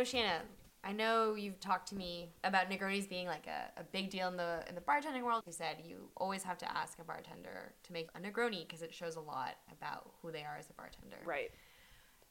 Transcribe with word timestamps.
So 0.00 0.04
Shanna, 0.04 0.40
I 0.82 0.92
know 0.92 1.34
you've 1.34 1.60
talked 1.60 1.90
to 1.90 1.94
me 1.94 2.30
about 2.42 2.70
Negronis 2.70 3.06
being 3.06 3.26
like 3.26 3.46
a, 3.46 3.78
a 3.78 3.84
big 3.84 4.08
deal 4.08 4.28
in 4.28 4.36
the 4.38 4.64
in 4.66 4.74
the 4.74 4.80
bartending 4.80 5.24
world. 5.24 5.42
You 5.44 5.52
said 5.52 5.82
you 5.84 6.08
always 6.16 6.42
have 6.42 6.56
to 6.56 6.74
ask 6.74 6.98
a 7.00 7.04
bartender 7.04 7.74
to 7.82 7.92
make 7.92 8.08
a 8.14 8.18
Negroni 8.18 8.66
because 8.66 8.80
it 8.80 8.94
shows 8.94 9.16
a 9.16 9.20
lot 9.20 9.56
about 9.70 10.12
who 10.22 10.32
they 10.32 10.38
are 10.38 10.56
as 10.58 10.70
a 10.70 10.72
bartender. 10.72 11.18
Right. 11.22 11.50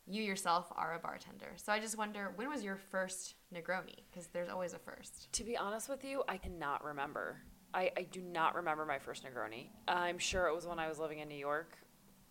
You 0.08 0.24
yourself 0.24 0.74
are 0.76 0.96
a 0.96 1.00
bartender. 1.00 1.52
So 1.58 1.71
I 1.71 1.80
just 1.80 1.96
wonder, 1.96 2.32
when 2.38 2.50
was 2.50 2.64
your 2.64 2.76
first 2.76 3.36
Negroni? 3.54 3.98
Because 4.10 4.26
there's 4.34 4.50
always 4.50 4.74
a 4.74 4.79
first. 4.79 5.32
To 5.34 5.43
be 5.43 5.56
honest 5.56 5.90
with 5.90 6.04
you, 6.04 6.24
I 6.28 6.38
cannot 6.38 6.84
remember. 6.84 7.38
I, 7.76 7.92
I 7.96 8.01
do 8.01 8.24
not 8.24 8.56
remember 8.56 8.84
my 8.84 8.98
first 8.98 9.24
Negroni. 9.24 9.68
I'm 9.88 10.18
sure 10.18 10.48
it 10.48 10.56
was 10.56 10.65
when 10.65 10.79
I 10.79 10.90
was 10.90 10.98
living 10.98 11.20
in 11.20 11.29
New 11.29 11.36
York, 11.36 11.78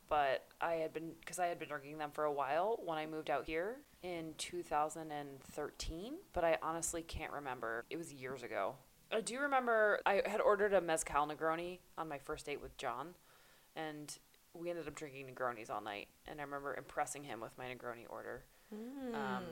but 0.08 0.47
I 0.60 0.74
had 0.74 0.92
been, 0.92 1.12
because 1.20 1.38
I 1.38 1.46
had 1.46 1.58
been 1.58 1.68
drinking 1.68 1.98
them 1.98 2.10
for 2.12 2.24
a 2.24 2.32
while 2.32 2.80
when 2.84 2.98
I 2.98 3.06
moved 3.06 3.30
out 3.30 3.46
here 3.46 3.76
in 4.02 4.34
2013, 4.38 6.14
but 6.32 6.44
I 6.44 6.58
honestly 6.62 7.02
can't 7.02 7.32
remember. 7.32 7.84
It 7.90 7.96
was 7.96 8.12
years 8.12 8.42
ago. 8.42 8.74
I 9.12 9.20
do 9.20 9.38
remember 9.40 10.00
I 10.04 10.22
had 10.26 10.40
ordered 10.40 10.74
a 10.74 10.80
Mezcal 10.80 11.26
Negroni 11.28 11.78
on 11.96 12.08
my 12.08 12.18
first 12.18 12.46
date 12.46 12.60
with 12.60 12.76
John, 12.76 13.14
and 13.76 14.16
we 14.52 14.70
ended 14.70 14.86
up 14.86 14.94
drinking 14.94 15.26
Negronis 15.28 15.70
all 15.70 15.80
night. 15.80 16.08
And 16.26 16.40
I 16.40 16.44
remember 16.44 16.74
impressing 16.76 17.24
him 17.24 17.40
with 17.40 17.56
my 17.56 17.64
Negroni 17.66 18.04
order. 18.08 18.42
Um, 18.72 19.44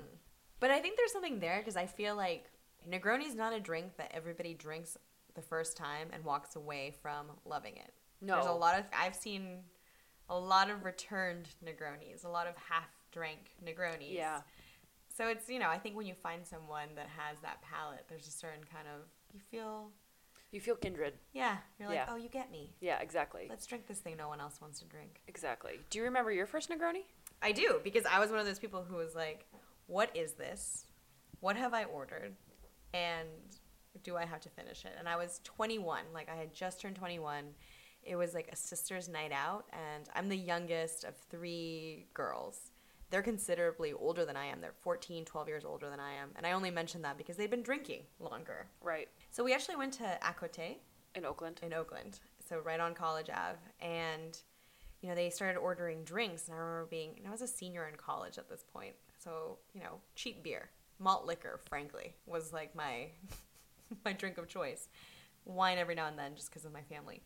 But 0.60 0.70
I 0.70 0.80
think 0.80 0.96
there's 0.96 1.12
something 1.12 1.38
there 1.38 1.58
because 1.58 1.76
I 1.76 1.86
feel 1.86 2.16
like 2.16 2.50
Negroni's 2.88 3.34
not 3.34 3.52
a 3.52 3.60
drink 3.60 3.96
that 3.96 4.10
everybody 4.14 4.54
drinks 4.54 4.96
the 5.34 5.42
first 5.42 5.76
time 5.76 6.08
and 6.12 6.24
walks 6.24 6.56
away 6.56 6.94
from 7.02 7.26
loving 7.44 7.76
it. 7.76 7.92
No. 8.20 8.34
There's 8.34 8.46
a 8.46 8.52
lot 8.52 8.78
of, 8.78 8.84
I've 8.98 9.14
seen 9.14 9.58
a 10.28 10.38
lot 10.38 10.70
of 10.70 10.84
returned 10.84 11.48
Negronis, 11.64 12.24
a 12.24 12.28
lot 12.28 12.46
of 12.46 12.54
half 12.56 12.88
drank 13.12 13.54
Negronis. 13.64 14.12
Yeah. 14.14 14.40
So 15.16 15.28
it's, 15.28 15.48
you 15.48 15.58
know, 15.58 15.68
I 15.70 15.78
think 15.78 15.96
when 15.96 16.06
you 16.06 16.14
find 16.14 16.46
someone 16.46 16.88
that 16.96 17.08
has 17.16 17.38
that 17.40 17.62
palate, 17.62 18.04
there's 18.08 18.26
a 18.26 18.30
certain 18.30 18.64
kind 18.70 18.86
of, 18.86 19.06
you 19.32 19.40
feel, 19.50 19.90
you 20.50 20.60
feel 20.60 20.76
kindred. 20.76 21.14
yeah, 21.32 21.56
you're 21.78 21.88
like, 21.88 21.96
Yeah. 21.96 22.06
oh, 22.08 22.16
you 22.16 22.28
get 22.28 22.50
me. 22.50 22.74
Yeah, 22.80 23.00
exactly. 23.00 23.46
Let's 23.48 23.66
drink 23.66 23.86
this 23.86 23.98
thing 23.98 24.16
no 24.16 24.28
one 24.28 24.40
else 24.40 24.60
wants 24.60 24.78
to 24.80 24.84
drink. 24.86 25.22
Exactly. 25.26 25.80
Do 25.90 25.98
you 25.98 26.04
remember 26.04 26.30
your 26.32 26.46
first 26.46 26.68
Negroni? 26.70 27.04
I 27.42 27.52
do 27.52 27.80
because 27.84 28.04
I 28.06 28.18
was 28.18 28.30
one 28.30 28.38
of 28.40 28.46
those 28.46 28.58
people 28.58 28.82
who 28.88 28.96
was 28.96 29.14
like, 29.14 29.46
"What 29.86 30.14
is 30.16 30.32
this? 30.34 30.86
What 31.40 31.56
have 31.56 31.74
I 31.74 31.84
ordered? 31.84 32.34
And 32.94 33.28
do 34.02 34.16
I 34.16 34.24
have 34.24 34.40
to 34.42 34.48
finish 34.48 34.84
it?" 34.86 34.92
And 34.98 35.06
I 35.08 35.16
was 35.16 35.40
21, 35.44 36.04
like 36.14 36.28
I 36.30 36.36
had 36.36 36.54
just 36.54 36.80
turned 36.80 36.96
21. 36.96 37.54
It 38.06 38.16
was 38.16 38.34
like 38.34 38.48
a 38.52 38.56
sister's 38.56 39.08
night 39.08 39.32
out, 39.32 39.64
and 39.72 40.08
I'm 40.14 40.28
the 40.28 40.36
youngest 40.36 41.04
of 41.04 41.16
three 41.28 42.06
girls. 42.14 42.70
They're 43.10 43.22
considerably 43.22 43.92
older 43.92 44.24
than 44.24 44.36
I 44.36 44.46
am. 44.46 44.60
They're 44.60 44.74
14, 44.80 45.24
12 45.24 45.48
years 45.48 45.64
older 45.64 45.90
than 45.90 46.00
I 46.00 46.12
am. 46.14 46.30
And 46.36 46.46
I 46.46 46.52
only 46.52 46.70
mention 46.70 47.02
that 47.02 47.16
because 47.18 47.36
they've 47.36 47.50
been 47.50 47.62
drinking 47.62 48.02
longer. 48.18 48.66
Right. 48.82 49.08
So 49.30 49.44
we 49.44 49.54
actually 49.54 49.76
went 49.76 49.92
to 49.94 50.18
À 50.22 50.34
Côté 50.36 50.76
In 51.14 51.24
Oakland. 51.24 51.60
in 51.62 51.72
Oakland, 51.72 52.20
so 52.48 52.58
right 52.60 52.80
on 52.80 52.94
College 52.94 53.30
Ave, 53.30 53.58
and 53.80 54.38
you 55.00 55.08
know 55.08 55.14
they 55.14 55.30
started 55.30 55.58
ordering 55.58 56.04
drinks, 56.04 56.46
and 56.48 56.56
I 56.56 56.60
remember 56.60 56.86
being, 56.90 57.14
and 57.18 57.26
I 57.26 57.30
was 57.30 57.42
a 57.42 57.46
senior 57.46 57.88
in 57.88 57.96
college 57.96 58.38
at 58.38 58.48
this 58.48 58.64
point, 58.72 58.94
so 59.18 59.58
you 59.74 59.80
know 59.80 60.00
cheap 60.14 60.42
beer, 60.42 60.70
malt 60.98 61.26
liquor, 61.26 61.60
frankly, 61.68 62.14
was 62.26 62.52
like 62.52 62.74
my 62.74 63.08
my 64.04 64.12
drink 64.12 64.38
of 64.38 64.48
choice. 64.48 64.88
Wine 65.44 65.78
every 65.78 65.94
now 65.94 66.06
and 66.08 66.18
then, 66.18 66.34
just 66.34 66.50
because 66.50 66.64
of 66.64 66.72
my 66.72 66.82
family. 66.82 67.22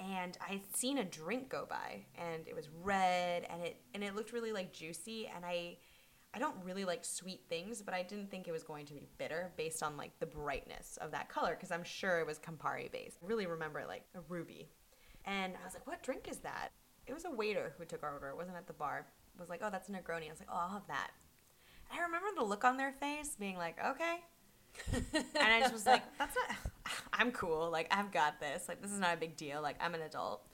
And 0.00 0.36
I'd 0.48 0.62
seen 0.74 0.98
a 0.98 1.04
drink 1.04 1.50
go 1.50 1.66
by, 1.68 2.04
and 2.16 2.48
it 2.48 2.56
was 2.56 2.68
red, 2.82 3.46
and 3.50 3.62
it 3.62 3.76
and 3.94 4.02
it 4.02 4.14
looked 4.14 4.32
really 4.32 4.52
like 4.52 4.72
juicy, 4.72 5.30
and 5.34 5.44
I. 5.44 5.78
I 6.32 6.38
don't 6.38 6.54
really 6.64 6.84
like 6.84 7.04
sweet 7.04 7.40
things, 7.48 7.82
but 7.82 7.92
I 7.92 8.04
didn't 8.04 8.30
think 8.30 8.46
it 8.46 8.52
was 8.52 8.62
going 8.62 8.86
to 8.86 8.94
be 8.94 9.08
bitter 9.18 9.50
based 9.56 9.82
on 9.82 9.96
like 9.96 10.12
the 10.20 10.26
brightness 10.26 10.96
of 11.02 11.10
that 11.10 11.28
color 11.28 11.56
because 11.56 11.72
I'm 11.72 11.82
sure 11.82 12.20
it 12.20 12.26
was 12.28 12.38
Campari 12.38 12.88
based. 12.92 13.18
I 13.20 13.26
really 13.26 13.46
remember 13.46 13.82
like 13.84 14.04
a 14.14 14.20
ruby. 14.28 14.68
And 15.24 15.54
I 15.60 15.64
was 15.64 15.74
like, 15.74 15.88
what 15.88 16.04
drink 16.04 16.28
is 16.30 16.38
that? 16.38 16.68
It 17.06 17.14
was 17.14 17.24
a 17.24 17.30
waiter 17.30 17.74
who 17.76 17.84
took 17.84 18.04
our 18.04 18.12
order. 18.12 18.28
It 18.28 18.36
wasn't 18.36 18.56
at 18.56 18.68
the 18.68 18.72
bar. 18.72 19.06
It 19.34 19.40
was 19.40 19.48
like, 19.48 19.60
oh, 19.64 19.70
that's 19.70 19.88
a 19.88 19.92
Negroni. 19.92 20.26
I 20.26 20.30
was 20.30 20.38
like, 20.38 20.48
oh, 20.52 20.56
I'll 20.56 20.68
have 20.68 20.86
that. 20.86 21.10
And 21.90 21.98
I 21.98 22.02
remember 22.04 22.28
the 22.36 22.44
look 22.44 22.64
on 22.64 22.76
their 22.76 22.92
face 22.92 23.36
being 23.38 23.56
like, 23.56 23.76
okay. 23.84 24.18
and 25.14 25.52
I 25.52 25.60
just 25.60 25.72
was 25.72 25.86
like, 25.86 26.02
that's 26.18 26.36
not, 26.36 26.56
I'm 27.12 27.32
cool. 27.32 27.70
Like, 27.70 27.88
I've 27.90 28.12
got 28.12 28.40
this. 28.40 28.68
Like, 28.68 28.82
this 28.82 28.90
is 28.90 29.00
not 29.00 29.14
a 29.14 29.16
big 29.16 29.36
deal. 29.36 29.62
Like, 29.62 29.76
I'm 29.80 29.94
an 29.94 30.02
adult. 30.02 30.46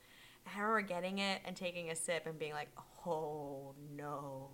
And 0.44 0.54
I 0.56 0.60
remember 0.60 0.86
getting 0.86 1.18
it 1.18 1.40
and 1.44 1.56
taking 1.56 1.90
a 1.90 1.96
sip 1.96 2.26
and 2.26 2.38
being 2.38 2.52
like, 2.52 2.68
oh, 3.06 3.74
no 3.96 4.50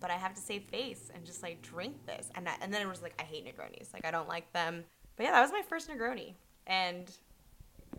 but 0.00 0.10
I 0.10 0.14
have 0.14 0.34
to 0.34 0.40
save 0.40 0.64
face 0.64 1.10
and 1.14 1.24
just 1.24 1.42
like 1.42 1.62
drink 1.62 1.94
this. 2.06 2.30
And 2.34 2.48
I, 2.48 2.54
and 2.60 2.72
then 2.72 2.82
it 2.82 2.88
was 2.88 3.02
like 3.02 3.14
I 3.20 3.22
hate 3.22 3.44
Negronis. 3.44 3.92
Like 3.92 4.04
I 4.04 4.10
don't 4.10 4.28
like 4.28 4.50
them. 4.52 4.84
But 5.16 5.24
yeah, 5.24 5.32
that 5.32 5.42
was 5.42 5.52
my 5.52 5.62
first 5.62 5.88
Negroni. 5.88 6.34
And 6.66 7.10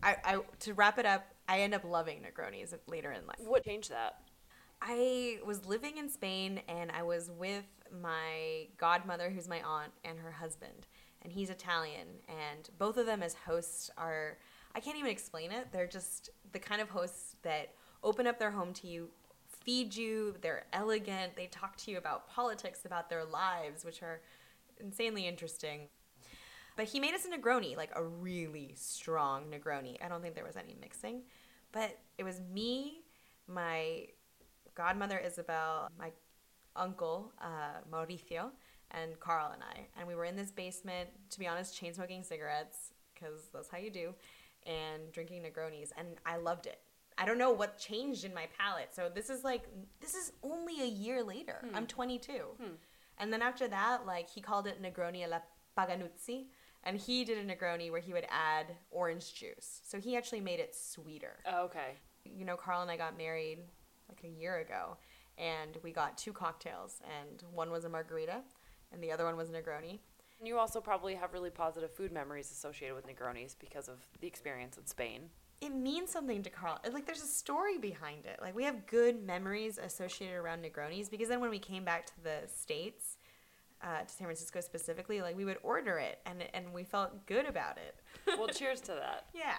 I, 0.04 0.18
I 0.24 0.40
to 0.62 0.74
wrap 0.74 0.98
it 0.98 1.06
up, 1.06 1.28
I 1.48 1.62
end 1.62 1.74
up 1.74 1.84
loving 1.84 2.22
Negronis 2.22 2.74
later 2.88 3.12
in 3.12 3.26
life. 3.28 3.38
What 3.46 3.64
changed 3.64 3.92
that? 3.92 4.22
I 4.82 5.38
was 5.46 5.66
living 5.66 5.98
in 5.98 6.10
Spain 6.10 6.62
and 6.68 6.92
I 6.92 7.04
was 7.04 7.30
with 7.38 7.66
my 8.02 8.68
godmother, 8.78 9.30
who's 9.30 9.48
my 9.48 9.62
aunt, 9.62 9.92
and 10.04 10.18
her 10.20 10.32
husband. 10.32 10.88
And 11.24 11.32
he's 11.32 11.50
Italian. 11.50 12.08
And 12.28 12.70
both 12.78 12.98
of 12.98 13.06
them, 13.06 13.22
as 13.22 13.34
hosts, 13.34 13.90
are 13.98 14.38
I 14.74 14.80
can't 14.80 14.98
even 14.98 15.12
explain 15.12 15.52
it. 15.52 15.68
They're 15.72 15.88
just 15.88 16.30
the 16.52 16.60
kind 16.60 16.82
of 16.82 16.90
hosts 16.90 17.36
that 17.44 17.74
open 18.04 18.26
up 18.26 18.40
their 18.40 18.52
home 18.52 18.74
to 18.74 18.88
you, 18.88 19.10
feed 19.48 19.96
you, 19.96 20.36
they're 20.42 20.64
elegant, 20.74 21.36
they 21.36 21.48
talk 21.48 21.76
to 21.78 21.92
you 21.92 21.98
about 21.98 22.30
politics, 22.30 22.86
about 22.86 23.10
their 23.10 23.26
lives, 23.26 23.86
which 23.86 24.02
are 24.02 24.22
insanely 24.80 25.28
interesting. 25.28 25.90
But 26.76 26.86
he 26.86 27.00
made 27.00 27.14
us 27.14 27.26
a 27.26 27.30
Negroni, 27.30 27.76
like 27.76 27.92
a 27.96 28.04
really 28.04 28.74
strong 28.76 29.44
Negroni. 29.52 29.98
I 30.04 30.08
don't 30.08 30.22
think 30.22 30.36
there 30.36 30.46
was 30.46 30.56
any 30.56 30.76
mixing. 30.80 31.24
But 31.72 32.00
it 32.18 32.24
was 32.24 32.42
me, 32.54 33.02
my 33.48 34.08
godmother 34.76 35.20
Isabel, 35.20 35.90
my 35.98 36.12
uncle 36.76 37.32
uh, 37.42 37.82
Mauricio, 37.92 38.52
and 38.92 39.20
Carl 39.20 39.52
and 39.54 39.64
I. 39.64 39.88
And 39.98 40.08
we 40.08 40.16
were 40.16 40.26
in 40.26 40.36
this 40.36 40.52
basement, 40.52 41.10
to 41.30 41.40
be 41.40 41.48
honest, 41.48 41.76
chain 41.78 41.94
smoking 41.94 42.24
cigarettes, 42.24 42.94
because 43.14 43.50
that's 43.54 43.70
how 43.70 43.78
you 43.78 43.90
do, 43.92 44.14
and 44.66 45.12
drinking 45.12 45.44
Negronis. 45.44 45.90
And 45.98 46.08
I 46.26 46.38
loved 46.38 46.66
it. 46.68 46.80
I 47.18 47.26
don't 47.26 47.38
know 47.38 47.52
what 47.52 47.78
changed 47.78 48.24
in 48.24 48.34
my 48.34 48.48
palate. 48.58 48.90
So 48.96 49.10
this 49.14 49.30
is 49.30 49.44
like, 49.44 49.64
this 50.00 50.16
is 50.16 50.32
only 50.44 50.82
a 50.82 50.88
year 50.88 51.22
later. 51.24 51.58
Hmm. 51.70 51.76
I'm 51.76 51.88
22. 51.88 52.32
Hmm. 52.60 52.64
And 53.18 53.32
then 53.32 53.42
after 53.42 53.68
that, 53.68 54.06
like, 54.06 54.30
he 54.30 54.42
called 54.42 54.66
it 54.66 54.82
Negroni 54.82 55.24
alla 55.24 55.42
Paganuzzi. 55.78 56.46
And 56.84 56.98
he 56.98 57.24
did 57.24 57.38
a 57.38 57.46
Negroni 57.46 57.92
where 57.92 58.02
he 58.02 58.12
would 58.12 58.26
add 58.30 58.66
orange 58.90 59.36
juice. 59.36 59.82
So 59.84 60.00
he 60.00 60.18
actually 60.18 60.42
made 60.42 60.60
it 60.60 60.74
sweeter 60.74 61.38
Oh, 61.46 61.66
okay. 61.66 61.98
you 62.26 62.44
know, 62.44 62.56
Carl 62.56 62.82
and 62.82 62.90
I 62.90 62.98
got 62.98 63.16
married 63.18 63.60
like 64.10 64.24
a 64.24 64.28
year 64.28 64.58
ago, 64.58 64.98
and 65.38 65.78
we 65.84 65.92
got 65.92 66.18
two 66.18 66.34
cocktails, 66.34 67.00
and 67.22 67.44
one 67.54 67.70
was 67.72 67.86
a 67.86 67.90
margarita, 67.90 68.42
and 68.92 69.04
the 69.04 69.12
other 69.12 69.26
one 69.26 69.38
was 69.38 69.50
Negroni. 69.50 70.00
And 70.40 70.48
you 70.48 70.58
also 70.58 70.82
probably 70.82 71.14
have 71.16 71.34
really 71.34 71.52
positive 71.52 71.92
food 71.92 72.12
memories 72.12 72.52
associated 72.52 72.96
with 72.96 73.06
Negronis 73.08 73.56
because 73.60 73.88
of 73.88 73.98
the 74.22 74.28
experience 74.28 74.78
in 74.78 74.88
Spain. 74.88 75.30
It 75.62 75.70
means 75.70 76.10
something 76.10 76.42
to 76.42 76.50
Carl. 76.50 76.80
Like, 76.92 77.06
there's 77.06 77.22
a 77.22 77.28
story 77.28 77.78
behind 77.78 78.26
it. 78.26 78.40
Like, 78.42 78.56
we 78.56 78.64
have 78.64 78.88
good 78.88 79.24
memories 79.24 79.78
associated 79.78 80.36
around 80.38 80.66
Negronis 80.66 81.12
because 81.12 81.30
then 81.30 81.40
when 81.40 81.52
we 81.52 81.60
came 81.60 81.86
back 81.86 82.08
to 82.08 82.14
the 82.24 82.38
States, 82.48 83.18
uh, 83.84 84.02
to 84.02 84.10
San 84.10 84.26
Francisco 84.26 84.62
specifically, 84.62 85.22
like, 85.22 85.38
we 85.38 85.46
would 85.46 85.58
order 85.62 86.00
it, 86.00 86.20
and, 86.26 86.44
and 86.56 86.74
we 86.74 86.84
felt 86.84 87.28
good 87.28 87.46
about 87.46 87.78
it. 87.78 87.96
Well, 88.40 88.48
cheers 88.48 88.82
to 88.82 88.94
that. 88.94 89.26
Yeah. 89.36 89.54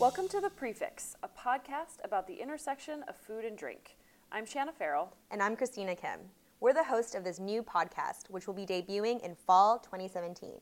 Welcome 0.00 0.28
to 0.28 0.40
The 0.40 0.48
Prix 0.48 0.72
Fixe, 0.72 1.14
a 1.22 1.28
podcast 1.28 2.02
about 2.02 2.26
the 2.26 2.40
intersection 2.40 3.02
of 3.06 3.16
food 3.16 3.44
and 3.44 3.54
drink. 3.54 3.98
I'm 4.32 4.46
Shanna 4.46 4.72
Farrell. 4.72 5.14
And 5.30 5.42
I'm 5.42 5.54
Cristina 5.54 5.94
Kim. 5.94 6.20
We're 6.58 6.72
the 6.72 6.82
host 6.82 7.14
of 7.14 7.22
this 7.22 7.38
new 7.38 7.62
podcast, 7.62 8.30
which 8.30 8.46
will 8.46 8.54
be 8.54 8.64
debuting 8.64 9.22
in 9.22 9.34
fall 9.34 9.78
2017. 9.78 10.52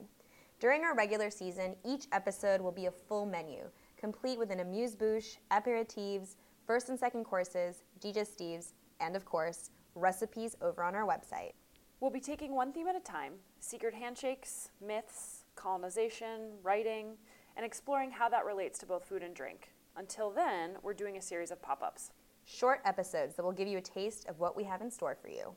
During 0.59 0.83
our 0.83 0.97
regular 0.97 1.31
season, 1.31 1.77
each 1.87 2.07
episode 2.11 2.61
will 2.61 2.73
be 2.73 2.87
a 2.87 2.91
full 2.91 3.27
menu, 3.27 3.71
complete 3.97 4.41
with 4.41 4.51
an 4.51 4.59
amuse 4.59 4.97
bouche, 4.97 5.37
aperitifs, 5.53 6.35
first 6.67 6.89
and 6.89 6.99
second 6.99 7.23
courses, 7.23 7.85
digestives, 8.01 8.73
and 8.99 9.15
of 9.15 9.25
course, 9.25 9.71
recipes 9.95 10.57
over 10.61 10.83
on 10.83 10.97
our 10.97 11.07
website. 11.07 11.53
We'll 12.01 12.11
be 12.11 12.19
taking 12.19 12.57
one 12.57 12.73
theme 12.73 12.89
at 12.89 12.97
a 12.97 13.01
time 13.01 13.35
secret 13.61 13.95
handshakes, 13.95 14.71
myths, 14.85 15.45
colonization, 15.55 16.55
writing, 16.65 17.19
and 17.59 17.67
exploring 17.67 18.13
how 18.13 18.29
that 18.29 18.47
relates 18.47 18.79
to 18.79 18.87
both 18.87 19.05
food 19.05 19.21
and 19.21 19.35
drink. 19.35 19.73
Until 19.97 20.31
then, 20.31 20.77
we're 20.81 20.95
doing 20.95 21.17
a 21.17 21.21
series 21.21 21.51
of 21.51 21.61
pop 21.61 21.83
ups. 21.83 22.13
Short 22.45 22.81
episodes 22.85 23.35
that 23.35 23.43
will 23.43 23.53
give 23.53 23.67
you 23.67 23.79
a 23.79 23.83
taste 23.83 24.27
of 24.29 24.39
what 24.39 24.57
we 24.57 24.63
have 24.63 24.81
in 24.81 24.93
store 24.93 25.17
for 25.21 25.29
you. 25.29 25.57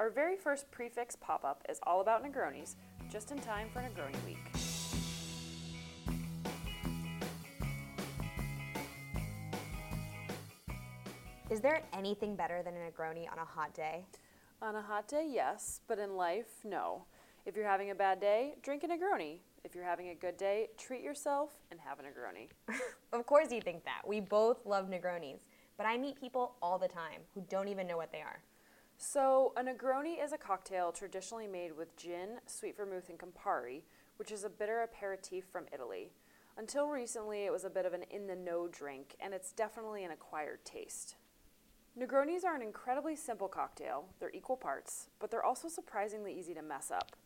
Our 0.00 0.10
very 0.10 0.36
first 0.36 0.68
Prix 0.72 0.88
Fixe 0.88 1.16
pop 1.16 1.44
up 1.44 1.64
is 1.68 1.78
all 1.84 2.00
about 2.00 2.24
Negronis, 2.24 2.74
just 3.08 3.30
in 3.30 3.38
time 3.38 3.68
for 3.72 3.80
Negroni 3.80 4.16
Week. 4.26 4.36
Is 11.48 11.60
there 11.60 11.84
anything 11.92 12.34
better 12.34 12.64
than 12.64 12.74
a 12.74 12.78
Negroni 12.78 13.30
on 13.30 13.38
a 13.38 13.44
hot 13.44 13.72
day? 13.72 14.04
On 14.60 14.74
a 14.74 14.82
hot 14.82 15.06
day, 15.06 15.30
yes, 15.32 15.82
but 15.86 16.00
in 16.00 16.16
life, 16.16 16.64
no. 16.64 17.04
If 17.46 17.54
you're 17.54 17.64
having 17.64 17.92
a 17.92 17.94
bad 17.94 18.20
day, 18.20 18.56
drink 18.64 18.82
a 18.82 18.88
Negroni. 18.88 19.38
If 19.66 19.74
you're 19.74 19.82
having 19.82 20.10
a 20.10 20.14
good 20.14 20.36
day, 20.36 20.68
treat 20.78 21.02
yourself 21.02 21.50
and 21.72 21.80
have 21.80 21.98
a 21.98 22.02
Negroni. 22.04 22.50
Of 23.12 23.26
course 23.26 23.50
you 23.50 23.60
think 23.60 23.84
that. 23.84 24.02
We 24.06 24.20
both 24.20 24.64
love 24.64 24.88
Negronis, 24.88 25.40
but 25.76 25.86
I 25.86 25.96
meet 25.96 26.20
people 26.20 26.54
all 26.62 26.78
the 26.78 26.86
time 26.86 27.22
who 27.34 27.40
don't 27.40 27.66
even 27.66 27.88
know 27.88 27.96
what 27.96 28.12
they 28.12 28.20
are. 28.20 28.42
So, 28.96 29.52
a 29.56 29.62
Negroni 29.64 30.22
is 30.22 30.32
a 30.32 30.38
cocktail 30.38 30.92
traditionally 30.92 31.48
made 31.48 31.76
with 31.76 31.96
gin, 31.96 32.38
sweet 32.46 32.76
vermouth, 32.76 33.08
and 33.08 33.18
Campari, 33.18 33.82
which 34.18 34.30
is 34.30 34.44
a 34.44 34.48
bitter 34.48 34.82
aperitif 34.82 35.46
from 35.50 35.66
Italy. 35.72 36.12
Until 36.56 36.88
recently, 36.88 37.44
it 37.44 37.52
was 37.52 37.64
a 37.64 37.70
bit 37.70 37.86
of 37.86 37.92
an 37.92 38.04
in 38.08 38.28
the 38.28 38.36
know 38.36 38.68
drink, 38.68 39.16
and 39.18 39.34
it's 39.34 39.50
definitely 39.50 40.04
an 40.04 40.12
acquired 40.12 40.64
taste. 40.64 41.16
Negronis 41.98 42.44
are 42.44 42.54
an 42.54 42.62
incredibly 42.62 43.16
simple 43.16 43.48
cocktail. 43.48 44.04
They're 44.20 44.30
equal 44.32 44.56
parts, 44.56 45.08
but 45.18 45.32
they're 45.32 45.44
also 45.44 45.68
surprisingly 45.68 46.38
easy 46.38 46.54
to 46.54 46.62
mess 46.62 46.92
up. 46.92 47.16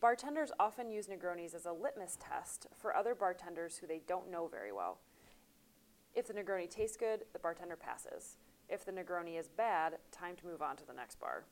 Bartenders 0.00 0.50
often 0.58 0.90
use 0.90 1.08
Negronis 1.08 1.54
as 1.54 1.66
a 1.66 1.72
litmus 1.72 2.16
test 2.18 2.66
for 2.74 2.96
other 2.96 3.14
bartenders 3.14 3.76
who 3.76 3.86
they 3.86 4.00
don't 4.06 4.30
know 4.30 4.48
very 4.48 4.72
well. 4.72 4.98
If 6.14 6.26
the 6.26 6.32
Negroni 6.32 6.70
tastes 6.70 6.96
good, 6.96 7.24
the 7.34 7.38
bartender 7.38 7.76
passes. 7.76 8.38
If 8.70 8.86
the 8.86 8.92
Negroni 8.92 9.38
is 9.38 9.48
bad, 9.48 9.98
time 10.10 10.36
to 10.36 10.46
move 10.46 10.62
on 10.62 10.76
to 10.76 10.86
the 10.86 10.94
next 10.94 11.20
bar. 11.20 11.44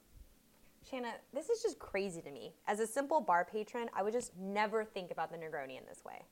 Shanna, 0.88 1.12
this 1.34 1.50
is 1.50 1.62
just 1.62 1.78
crazy 1.78 2.22
to 2.22 2.30
me. 2.30 2.54
As 2.66 2.80
a 2.80 2.86
simple 2.86 3.20
bar 3.20 3.44
patron, 3.44 3.90
I 3.94 4.02
would 4.02 4.14
just 4.14 4.32
never 4.38 4.82
think 4.82 5.10
about 5.10 5.30
the 5.30 5.36
Negroni 5.36 5.76
in 5.76 5.84
this 5.86 6.02
way. 6.04 6.24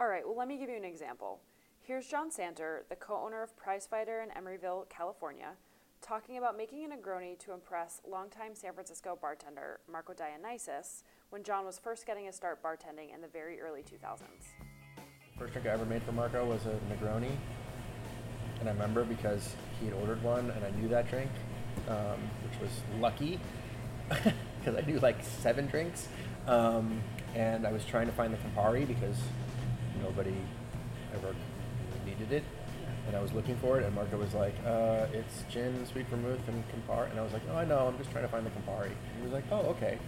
All 0.00 0.08
right, 0.08 0.26
well, 0.26 0.36
let 0.36 0.48
me 0.48 0.56
give 0.56 0.70
you 0.70 0.76
an 0.76 0.84
example. 0.84 1.40
Here's 1.82 2.06
John 2.06 2.30
Santer, 2.30 2.80
the 2.88 2.96
co 2.96 3.22
owner 3.24 3.44
of 3.44 3.56
Prizefighter 3.56 4.24
in 4.24 4.30
Emeryville, 4.30 4.88
California, 4.88 5.52
talking 6.00 6.38
about 6.38 6.56
making 6.56 6.84
a 6.84 6.88
Negroni 6.88 7.38
to 7.38 7.52
impress 7.52 8.00
longtime 8.08 8.54
San 8.54 8.72
Francisco 8.72 9.18
bartender 9.20 9.80
Marco 9.90 10.12
Dionysos 10.12 11.02
when 11.30 11.42
John 11.42 11.64
was 11.64 11.78
first 11.78 12.06
getting 12.06 12.24
his 12.24 12.34
start 12.34 12.62
bartending 12.62 13.14
in 13.14 13.20
the 13.20 13.28
very 13.28 13.60
early 13.60 13.82
2000s. 13.82 14.22
First 15.38 15.52
drink 15.52 15.66
I 15.68 15.70
ever 15.70 15.84
made 15.84 16.02
for 16.02 16.12
Marco 16.12 16.44
was 16.44 16.66
a 16.66 16.78
Negroni, 16.92 17.36
and 18.60 18.68
I 18.68 18.72
remember 18.72 19.04
because 19.04 19.54
he 19.78 19.86
had 19.86 19.94
ordered 19.94 20.22
one, 20.22 20.50
and 20.50 20.64
I 20.64 20.70
knew 20.70 20.88
that 20.88 21.08
drink, 21.08 21.30
um, 21.88 22.30
which 22.48 22.60
was 22.60 22.70
lucky 22.98 23.38
because 24.08 24.76
I 24.76 24.80
knew 24.86 24.98
like 24.98 25.22
seven 25.22 25.66
drinks, 25.66 26.08
um, 26.46 27.02
and 27.34 27.66
I 27.66 27.72
was 27.72 27.84
trying 27.84 28.06
to 28.06 28.12
find 28.12 28.32
the 28.32 28.38
Campari 28.38 28.86
because 28.86 29.16
nobody 30.02 30.36
ever 31.14 31.34
needed 32.04 32.32
it, 32.32 32.44
and 33.06 33.16
I 33.16 33.20
was 33.20 33.32
looking 33.32 33.56
for 33.56 33.78
it, 33.78 33.84
and 33.84 33.94
Marco 33.94 34.16
was 34.16 34.34
like, 34.34 34.54
uh, 34.64 35.06
"It's 35.12 35.44
gin, 35.50 35.86
sweet 35.86 36.06
vermouth, 36.08 36.46
and 36.48 36.64
Campari," 36.68 37.10
and 37.10 37.18
I 37.18 37.22
was 37.22 37.32
like, 37.32 37.42
"Oh, 37.50 37.56
I 37.56 37.64
know, 37.64 37.86
I'm 37.86 37.98
just 37.98 38.10
trying 38.10 38.24
to 38.24 38.30
find 38.30 38.46
the 38.46 38.50
Campari." 38.50 38.86
And 38.86 39.16
he 39.16 39.22
was 39.22 39.32
like, 39.32 39.44
"Oh, 39.50 39.62
okay." 39.70 39.98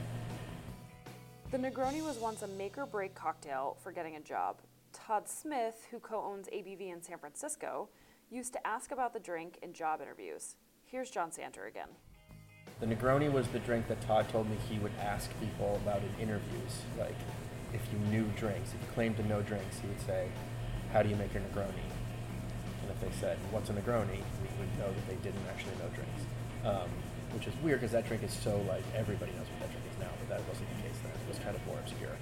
The 1.50 1.58
Negroni 1.58 2.02
was 2.02 2.18
once 2.18 2.42
a 2.42 2.48
make 2.48 2.78
or 2.78 2.86
break 2.86 3.14
cocktail 3.14 3.76
for 3.82 3.92
getting 3.92 4.16
a 4.16 4.20
job. 4.20 4.56
Todd 4.92 5.28
Smith, 5.28 5.86
who 5.90 5.98
co 5.98 6.22
owns 6.22 6.48
ABV 6.48 6.90
in 6.92 7.02
San 7.02 7.18
Francisco, 7.18 7.88
used 8.30 8.52
to 8.54 8.66
ask 8.66 8.90
about 8.90 9.12
the 9.12 9.20
drink 9.20 9.58
in 9.62 9.72
job 9.72 10.00
interviews. 10.00 10.56
Here's 10.84 11.10
John 11.10 11.30
Santer 11.30 11.68
again. 11.68 11.88
The 12.80 12.86
Negroni 12.86 13.30
was 13.30 13.46
the 13.48 13.58
drink 13.60 13.86
that 13.88 14.00
Todd 14.00 14.28
told 14.30 14.48
me 14.50 14.56
he 14.68 14.78
would 14.78 14.92
ask 15.00 15.30
people 15.40 15.78
about 15.82 16.02
in 16.02 16.10
interviews. 16.20 16.82
Like, 16.98 17.14
if 17.72 17.80
you 17.92 17.98
knew 18.10 18.24
drinks, 18.36 18.70
if 18.74 18.80
you 18.80 18.92
claimed 18.94 19.16
to 19.18 19.26
know 19.26 19.42
drinks, 19.42 19.78
he 19.78 19.88
would 19.88 20.00
say, 20.00 20.28
How 20.92 21.02
do 21.02 21.08
you 21.08 21.16
make 21.16 21.32
your 21.32 21.42
Negroni? 21.42 21.91
And 23.02 23.12
if 23.12 23.20
they 23.20 23.26
said, 23.26 23.38
What's 23.50 23.70
a 23.70 23.72
Negroni? 23.72 24.18
we 24.18 24.48
would 24.58 24.78
know 24.78 24.92
that 24.92 25.08
they 25.08 25.16
didn't 25.16 25.44
actually 25.48 25.74
know 25.78 25.90
drinks. 25.94 26.22
Um, 26.64 26.88
which 27.32 27.46
is 27.46 27.54
weird 27.62 27.80
because 27.80 27.92
that 27.92 28.06
drink 28.06 28.22
is 28.22 28.32
so, 28.32 28.56
like, 28.68 28.84
everybody 28.94 29.32
knows 29.32 29.46
what 29.48 29.60
that 29.60 29.70
drink 29.70 29.84
is 29.90 29.98
now, 29.98 30.10
but 30.18 30.28
that 30.28 30.46
wasn't 30.48 30.68
the 30.76 30.82
case 30.82 30.98
then. 31.02 31.10
It 31.10 31.28
was 31.28 31.38
kind 31.38 31.56
of 31.56 31.66
more 31.66 31.78
obscure. 31.78 32.16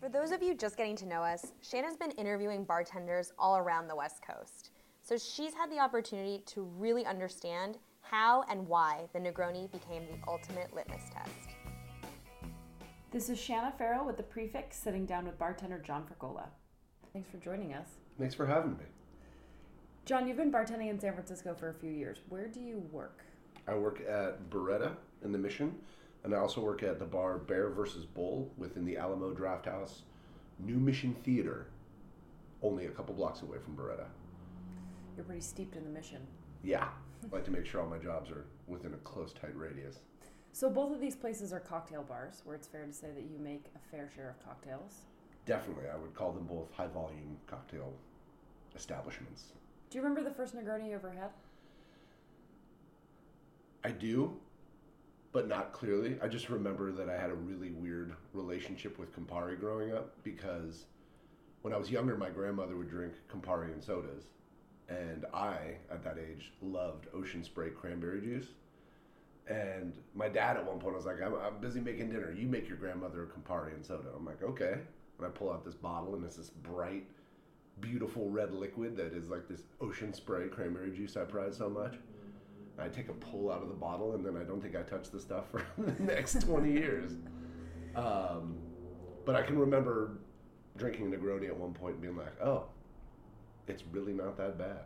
For 0.00 0.08
those 0.08 0.32
of 0.32 0.42
you 0.42 0.54
just 0.54 0.76
getting 0.76 0.96
to 0.96 1.06
know 1.06 1.22
us, 1.22 1.52
Shanna's 1.62 1.96
been 1.96 2.10
interviewing 2.12 2.64
bartenders 2.64 3.32
all 3.38 3.56
around 3.56 3.88
the 3.88 3.96
West 3.96 4.20
Coast. 4.26 4.70
So 5.00 5.16
she's 5.16 5.54
had 5.54 5.70
the 5.70 5.78
opportunity 5.78 6.42
to 6.46 6.62
really 6.62 7.06
understand 7.06 7.78
how 8.02 8.44
and 8.50 8.68
why 8.68 9.08
the 9.14 9.18
Negroni 9.18 9.70
became 9.72 10.02
the 10.06 10.18
ultimate 10.28 10.74
litmus 10.74 11.04
test. 11.12 11.56
This 13.10 13.30
is 13.30 13.38
Shanna 13.38 13.72
Farrell 13.78 14.04
with 14.04 14.16
the 14.16 14.22
Prix 14.22 14.48
Fixe 14.48 14.76
sitting 14.76 15.06
down 15.06 15.24
with 15.24 15.38
bartender 15.38 15.78
John 15.78 16.04
Fricola. 16.04 16.48
Thanks 17.12 17.28
for 17.28 17.36
joining 17.38 17.74
us. 17.74 17.88
Thanks 18.18 18.34
for 18.34 18.46
having 18.46 18.72
me. 18.72 18.84
John, 20.06 20.26
you've 20.26 20.38
been 20.38 20.50
bartending 20.50 20.88
in 20.88 20.98
San 20.98 21.12
Francisco 21.12 21.54
for 21.54 21.68
a 21.68 21.74
few 21.74 21.90
years. 21.90 22.18
Where 22.28 22.48
do 22.48 22.60
you 22.60 22.78
work? 22.90 23.22
I 23.68 23.74
work 23.74 24.00
at 24.00 24.48
Beretta 24.50 24.96
in 25.22 25.30
the 25.30 25.38
Mission, 25.38 25.74
and 26.24 26.34
I 26.34 26.38
also 26.38 26.60
work 26.60 26.82
at 26.82 26.98
the 26.98 27.04
bar 27.04 27.38
Bear 27.38 27.68
versus 27.68 28.06
Bull 28.06 28.50
within 28.56 28.84
the 28.84 28.96
Alamo 28.96 29.32
Draft 29.32 29.66
House, 29.66 30.02
New 30.58 30.76
Mission 30.76 31.14
Theater, 31.22 31.66
only 32.62 32.86
a 32.86 32.90
couple 32.90 33.14
blocks 33.14 33.42
away 33.42 33.58
from 33.62 33.76
Beretta. 33.76 34.06
You're 35.16 35.24
pretty 35.24 35.42
steeped 35.42 35.76
in 35.76 35.84
the 35.84 35.90
mission. 35.90 36.26
Yeah, 36.64 36.88
I 37.22 37.26
like 37.34 37.44
to 37.44 37.50
make 37.50 37.66
sure 37.66 37.82
all 37.82 37.88
my 37.88 37.98
jobs 37.98 38.30
are 38.30 38.46
within 38.66 38.94
a 38.94 38.98
close, 38.98 39.32
tight 39.34 39.56
radius. 39.56 39.98
So 40.52 40.70
both 40.70 40.92
of 40.92 41.00
these 41.00 41.14
places 41.14 41.52
are 41.52 41.60
cocktail 41.60 42.02
bars, 42.02 42.40
where 42.44 42.56
it's 42.56 42.66
fair 42.66 42.86
to 42.86 42.92
say 42.92 43.08
that 43.14 43.24
you 43.24 43.38
make 43.38 43.66
a 43.76 43.90
fair 43.90 44.10
share 44.14 44.30
of 44.30 44.44
cocktails. 44.44 45.02
Definitely, 45.44 45.84
I 45.92 45.96
would 45.96 46.14
call 46.14 46.32
them 46.32 46.44
both 46.44 46.72
high 46.72 46.86
volume 46.86 47.36
cocktail 47.46 47.92
establishments. 48.76 49.52
Do 49.90 49.98
you 49.98 50.02
remember 50.02 50.28
the 50.28 50.34
first 50.34 50.56
Negroni 50.56 50.88
you 50.88 50.94
ever 50.94 51.10
had? 51.10 51.30
I 53.84 53.90
do, 53.90 54.36
but 55.32 55.48
not 55.48 55.72
clearly. 55.72 56.16
I 56.22 56.28
just 56.28 56.48
remember 56.48 56.92
that 56.92 57.08
I 57.08 57.20
had 57.20 57.30
a 57.30 57.34
really 57.34 57.70
weird 57.70 58.14
relationship 58.32 58.98
with 58.98 59.14
Campari 59.16 59.58
growing 59.58 59.92
up 59.92 60.14
because 60.22 60.84
when 61.62 61.74
I 61.74 61.76
was 61.76 61.90
younger, 61.90 62.16
my 62.16 62.30
grandmother 62.30 62.76
would 62.76 62.88
drink 62.88 63.14
Campari 63.32 63.72
and 63.72 63.82
sodas. 63.82 64.24
And 64.88 65.24
I, 65.32 65.76
at 65.90 66.04
that 66.04 66.18
age, 66.18 66.52
loved 66.60 67.06
Ocean 67.14 67.42
Spray 67.42 67.70
cranberry 67.70 68.20
juice. 68.20 68.48
And 69.48 69.96
my 70.14 70.28
dad 70.28 70.56
at 70.56 70.66
one 70.66 70.78
point 70.78 70.94
was 70.94 71.06
like, 71.06 71.20
I'm, 71.20 71.34
I'm 71.34 71.58
busy 71.60 71.80
making 71.80 72.10
dinner. 72.10 72.32
You 72.32 72.46
make 72.46 72.68
your 72.68 72.76
grandmother 72.76 73.24
a 73.24 73.26
Campari 73.26 73.74
and 73.74 73.84
soda. 73.84 74.08
I'm 74.14 74.24
like, 74.24 74.42
okay. 74.42 74.78
And 75.22 75.32
I 75.32 75.38
pull 75.38 75.52
out 75.52 75.64
this 75.64 75.74
bottle, 75.74 76.16
and 76.16 76.24
it's 76.24 76.36
this 76.36 76.50
bright, 76.50 77.04
beautiful 77.80 78.28
red 78.28 78.52
liquid 78.52 78.96
that 78.96 79.12
is 79.12 79.28
like 79.28 79.46
this 79.46 79.62
Ocean 79.80 80.12
Spray 80.12 80.48
cranberry 80.48 80.90
juice 80.90 81.16
I 81.16 81.22
prize 81.22 81.56
so 81.56 81.70
much. 81.70 81.94
I 82.76 82.88
take 82.88 83.08
a 83.08 83.12
pull 83.12 83.52
out 83.52 83.62
of 83.62 83.68
the 83.68 83.74
bottle, 83.74 84.16
and 84.16 84.26
then 84.26 84.36
I 84.36 84.42
don't 84.42 84.60
think 84.60 84.74
I 84.74 84.82
touch 84.82 85.10
the 85.10 85.20
stuff 85.20 85.44
for 85.50 85.64
the 85.78 86.02
next 86.02 86.40
20 86.40 86.72
years. 86.72 87.12
Um, 87.94 88.56
but 89.24 89.36
I 89.36 89.42
can 89.42 89.56
remember 89.56 90.18
drinking 90.76 91.12
Negroni 91.12 91.46
at 91.46 91.56
one 91.56 91.72
point 91.72 91.94
and 91.94 92.02
being 92.02 92.16
like, 92.16 92.40
oh, 92.42 92.64
it's 93.68 93.84
really 93.92 94.12
not 94.12 94.36
that 94.38 94.58
bad. 94.58 94.80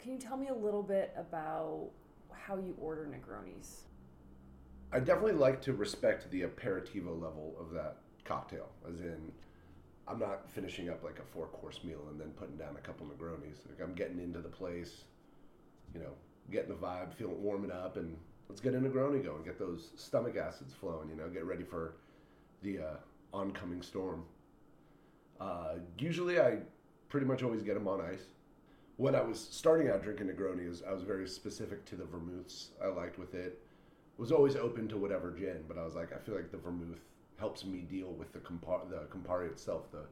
Can 0.00 0.10
you 0.10 0.18
tell 0.18 0.36
me 0.36 0.48
a 0.48 0.54
little 0.54 0.82
bit 0.82 1.14
about 1.16 1.90
how 2.32 2.56
you 2.56 2.74
order 2.80 3.06
Negronis? 3.06 3.82
I 4.90 4.98
definitely 4.98 5.34
like 5.34 5.62
to 5.62 5.74
respect 5.74 6.28
the 6.32 6.42
aperitivo 6.42 7.12
level 7.12 7.54
of 7.60 7.70
that 7.74 7.98
cocktail, 8.32 8.68
as 8.88 9.00
in, 9.00 9.30
I'm 10.08 10.18
not 10.18 10.50
finishing 10.50 10.88
up 10.88 11.04
like 11.04 11.18
a 11.18 11.22
four 11.22 11.46
course 11.48 11.80
meal 11.84 12.00
and 12.10 12.20
then 12.20 12.30
putting 12.30 12.56
down 12.56 12.76
a 12.76 12.80
couple 12.80 13.06
Negronis. 13.06 13.58
Like 13.68 13.80
I'm 13.82 13.94
getting 13.94 14.18
into 14.18 14.40
the 14.40 14.48
place, 14.48 15.04
you 15.94 16.00
know, 16.00 16.12
getting 16.50 16.70
the 16.70 16.74
vibe, 16.74 17.12
feeling 17.12 17.42
warming 17.42 17.70
up, 17.70 17.96
and 17.96 18.16
let's 18.48 18.60
get 18.60 18.74
a 18.74 18.78
Negroni 18.78 19.22
going, 19.22 19.42
get 19.44 19.58
those 19.58 19.90
stomach 19.96 20.36
acids 20.36 20.72
flowing, 20.72 21.08
you 21.08 21.16
know, 21.16 21.28
get 21.28 21.44
ready 21.44 21.62
for 21.62 21.94
the 22.62 22.78
uh, 22.78 22.96
oncoming 23.34 23.82
storm. 23.82 24.24
Uh, 25.40 25.74
usually, 25.98 26.40
I 26.40 26.58
pretty 27.08 27.26
much 27.26 27.42
always 27.42 27.62
get 27.62 27.74
them 27.74 27.86
on 27.86 28.00
ice. 28.00 28.24
When 28.96 29.14
I 29.14 29.22
was 29.22 29.48
starting 29.50 29.88
out 29.88 30.02
drinking 30.02 30.28
Negronis, 30.28 30.86
I 30.86 30.92
was 30.92 31.02
very 31.02 31.28
specific 31.28 31.84
to 31.86 31.96
the 31.96 32.04
vermouths 32.04 32.68
I 32.82 32.86
liked 32.88 33.18
with 33.18 33.34
it. 33.34 33.60
Was 34.18 34.30
always 34.30 34.56
open 34.56 34.88
to 34.88 34.98
whatever 34.98 35.30
gin, 35.32 35.64
but 35.66 35.78
I 35.78 35.84
was 35.84 35.94
like, 35.94 36.12
I 36.12 36.18
feel 36.18 36.34
like 36.34 36.50
the 36.50 36.58
vermouth 36.58 37.00
helps 37.38 37.64
me 37.64 37.80
deal 37.80 38.08
with 38.08 38.32
the 38.32 38.38
Campari, 38.38 38.88
the 38.90 39.06
Campari 39.10 39.50
itself, 39.50 39.90
the 39.90 40.04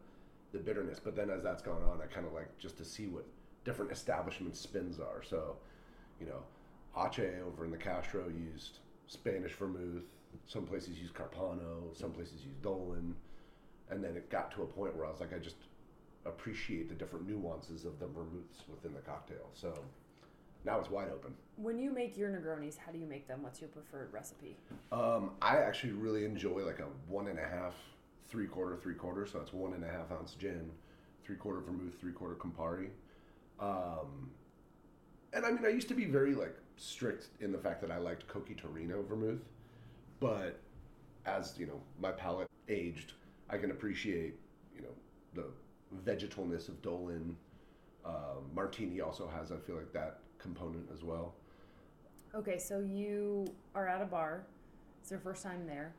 the 0.52 0.58
bitterness. 0.58 1.00
But 1.02 1.16
then 1.16 1.30
as 1.30 1.42
that's 1.42 1.62
gone 1.62 1.82
on, 1.82 2.00
I 2.02 2.06
kind 2.06 2.26
of 2.26 2.32
like 2.32 2.56
just 2.58 2.76
to 2.78 2.84
see 2.84 3.06
what 3.06 3.24
different 3.64 3.92
establishment 3.92 4.56
spins 4.56 4.98
are. 4.98 5.22
So, 5.22 5.56
you 6.20 6.26
know, 6.26 6.42
Ache 6.96 7.42
over 7.46 7.64
in 7.64 7.70
the 7.70 7.76
Castro 7.76 8.24
used 8.28 8.78
Spanish 9.06 9.52
vermouth. 9.52 10.04
Some 10.46 10.64
places 10.66 10.98
use 10.98 11.10
Carpano. 11.10 11.94
Some 11.94 12.12
places 12.12 12.42
use 12.44 12.54
Dolin. 12.62 13.12
And 13.90 14.02
then 14.02 14.16
it 14.16 14.30
got 14.30 14.52
to 14.52 14.62
a 14.62 14.66
point 14.66 14.96
where 14.96 15.06
I 15.06 15.10
was 15.10 15.20
like, 15.20 15.34
I 15.34 15.38
just 15.38 15.56
appreciate 16.26 16.88
the 16.88 16.94
different 16.94 17.28
nuances 17.28 17.84
of 17.84 17.98
the 17.98 18.06
vermouths 18.06 18.62
within 18.68 18.92
the 18.94 19.00
cocktail. 19.00 19.50
So 19.54 19.72
Now 20.64 20.78
it's 20.78 20.90
wide 20.90 21.08
open. 21.12 21.34
When 21.56 21.78
you 21.78 21.90
make 21.90 22.16
your 22.16 22.30
Negronis, 22.30 22.76
how 22.76 22.92
do 22.92 22.98
you 22.98 23.06
make 23.06 23.26
them? 23.26 23.42
What's 23.42 23.60
your 23.60 23.68
preferred 23.68 24.12
recipe? 24.12 24.56
Um, 24.92 25.32
I 25.40 25.58
actually 25.58 25.92
really 25.92 26.24
enjoy 26.24 26.64
like 26.64 26.80
a 26.80 26.86
one 27.08 27.28
and 27.28 27.38
a 27.38 27.46
half, 27.46 27.74
three 28.28 28.46
quarter, 28.46 28.76
three 28.76 28.94
quarter. 28.94 29.26
So 29.26 29.40
it's 29.40 29.52
one 29.52 29.72
and 29.72 29.84
a 29.84 29.88
half 29.88 30.10
ounce 30.12 30.34
gin, 30.34 30.70
three 31.24 31.36
quarter 31.36 31.60
vermouth, 31.60 31.98
three 32.00 32.12
quarter 32.12 32.34
Campari. 32.34 32.88
Um, 33.58 34.30
and 35.32 35.44
I 35.44 35.50
mean, 35.50 35.64
I 35.64 35.68
used 35.68 35.88
to 35.88 35.94
be 35.94 36.06
very 36.06 36.34
like 36.34 36.56
strict 36.76 37.28
in 37.40 37.52
the 37.52 37.58
fact 37.58 37.80
that 37.82 37.90
I 37.90 37.98
liked 37.98 38.26
Cocchi 38.26 38.54
Torino 38.54 39.02
vermouth, 39.02 39.44
but 40.18 40.58
as 41.26 41.54
you 41.58 41.66
know, 41.66 41.80
my 42.00 42.10
palate 42.10 42.48
aged, 42.68 43.12
I 43.48 43.58
can 43.58 43.70
appreciate 43.70 44.34
you 44.74 44.82
know 44.82 44.94
the 45.34 45.44
vegetalness 46.10 46.68
of 46.68 46.80
Dolin. 46.82 47.34
Uh, 48.04 48.40
Martini 48.54 49.00
also 49.00 49.28
has, 49.28 49.52
I 49.52 49.57
feel 49.57 49.76
like 49.76 49.92
that 49.92 50.21
component 50.38 50.88
as 50.92 51.02
well. 51.02 51.35
Okay, 52.35 52.59
so 52.59 52.80
you 52.80 53.47
are 53.75 53.88
at 53.88 54.00
a 54.00 54.07
bar. 54.07 54.47
It's 55.02 55.11
your 55.11 55.21
first 55.21 55.42
time 55.42 55.66
there, 55.66 55.92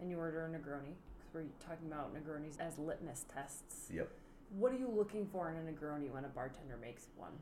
and 0.00 0.10
you 0.10 0.18
order 0.18 0.46
a 0.46 0.48
Negroni. 0.48 0.94
Because 1.18 1.34
we're 1.34 1.44
talking 1.60 1.86
about 1.86 2.14
Negronis 2.14 2.58
as 2.60 2.78
litmus 2.78 3.26
tests. 3.32 3.90
Yep. 3.92 4.08
What 4.56 4.72
are 4.72 4.76
you 4.76 4.88
looking 4.88 5.26
for 5.26 5.50
in 5.50 5.56
a 5.56 5.70
Negroni 5.70 6.10
when 6.10 6.24
a 6.24 6.28
bartender 6.28 6.78
makes 6.80 7.08
one? 7.16 7.32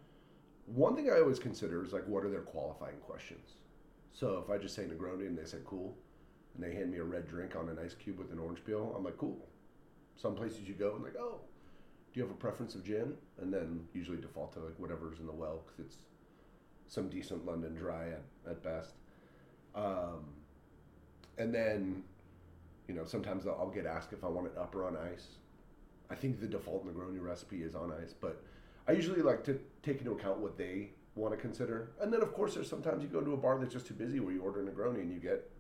One 0.67 0.97
thing 0.97 1.11
I 1.11 1.21
always 1.21 1.39
consider 1.39 1.85
is 1.85 1.93
like, 1.93 2.07
what 2.09 2.25
are 2.25 2.29
their 2.29 2.41
qualifying 2.41 2.97
questions? 2.97 3.51
So 4.13 4.43
if 4.45 4.51
I 4.51 4.59
just 4.59 4.75
say 4.75 4.83
Negroni 4.83 5.27
and 5.27 5.39
they 5.39 5.45
say 5.45 5.59
cool, 5.65 5.97
and 6.55 6.65
they 6.65 6.75
hand 6.75 6.91
me 6.91 6.99
a 6.99 7.05
red 7.05 7.29
drink 7.29 7.55
on 7.55 7.69
an 7.69 7.79
ice 7.79 7.95
cube 7.95 8.19
with 8.19 8.33
an 8.33 8.39
orange 8.39 8.65
peel, 8.65 8.95
I'm 8.97 9.05
like, 9.05 9.19
cool. 9.19 9.39
Some 10.17 10.35
places 10.35 10.67
you 10.67 10.75
go 10.75 10.95
and 10.95 11.05
like, 11.05 11.17
oh, 11.17 11.41
do 12.17 12.21
you 12.21 12.27
have 12.27 12.35
a 12.35 12.39
preference 12.39 12.75
of 12.75 12.83
gin? 12.83 13.13
And 13.43 13.53
then 13.53 13.87
usually 13.93 14.17
default 14.17 14.55
to 14.55 14.61
like 14.61 14.73
whatever's 14.79 15.19
in 15.19 15.27
the 15.27 15.33
well 15.33 15.61
because 15.67 15.85
it's 15.85 15.97
some 16.89 17.11
decent 17.11 17.45
London 17.45 17.75
dry 17.75 18.07
at, 18.09 18.23
at 18.51 18.63
best. 18.63 18.95
Um, 19.75 20.25
and 21.37 21.55
then, 21.55 22.03
you 22.89 22.95
know, 22.95 23.05
sometimes 23.05 23.47
I'll 23.47 23.59
I'll 23.61 23.71
get 23.71 23.85
asked 23.85 24.15
if 24.15 24.25
I 24.25 24.29
want 24.29 24.47
it 24.47 24.57
up 24.57 24.75
or 24.75 24.87
on 24.87 24.97
ice. 24.97 25.27
I 26.09 26.15
think 26.15 26.41
the 26.41 26.47
default 26.47 26.87
Negroni 26.87 27.21
recipe 27.21 27.63
is 27.63 27.75
on 27.75 27.93
ice, 27.93 28.15
but 28.19 28.43
I 28.89 28.93
usually 28.93 29.21
like 29.21 29.45
to 29.45 29.61
take 29.83 29.99
into 29.99 30.13
account 30.13 30.39
what 30.39 30.57
they 30.57 30.93
want 31.17 31.35
to 31.35 31.39
consider. 31.39 31.91
And 32.01 32.11
then, 32.11 32.23
of 32.23 32.33
course, 32.33 32.55
there's 32.55 32.71
sometimes 32.71 33.03
you 33.03 33.09
go 33.09 33.21
to 33.21 33.35
a 33.35 33.37
bar 33.37 33.59
that's 33.59 33.75
just 33.75 33.87
too 33.87 33.95
busy 33.95 34.21
where 34.21 34.33
you 34.33 34.41
order 34.41 34.67
a 34.67 34.71
Negroni 34.71 35.03
and 35.03 35.13
you 35.13 35.19
get 35.19 35.51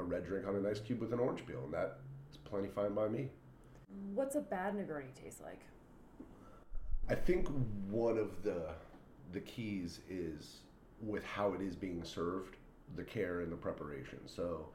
a 0.00 0.02
red 0.02 0.26
drink 0.26 0.44
on 0.48 0.56
an 0.56 0.66
ice 0.66 0.80
cube 0.80 1.00
with 1.00 1.12
an 1.12 1.20
orange 1.20 1.46
peel, 1.46 1.62
and 1.62 1.72
that 1.72 1.98
is 2.32 2.38
plenty 2.38 2.66
fine 2.66 2.94
by 2.94 3.06
me. 3.06 3.28
What's 4.12 4.34
a 4.34 4.40
bad 4.40 4.74
Negroni 4.74 5.14
taste 5.14 5.40
like? 5.40 5.60
I 7.08 7.14
think 7.14 7.48
one 7.90 8.18
of 8.18 8.42
the 8.42 8.70
the 9.32 9.40
keys 9.40 10.00
is 10.08 10.60
with 11.00 11.24
how 11.24 11.52
it 11.52 11.60
is 11.60 11.74
being 11.74 12.02
served, 12.04 12.56
the 12.96 13.02
care 13.02 13.40
and 13.40 13.50
the 13.50 13.56
preparation. 13.56 14.20
So, 14.26 14.68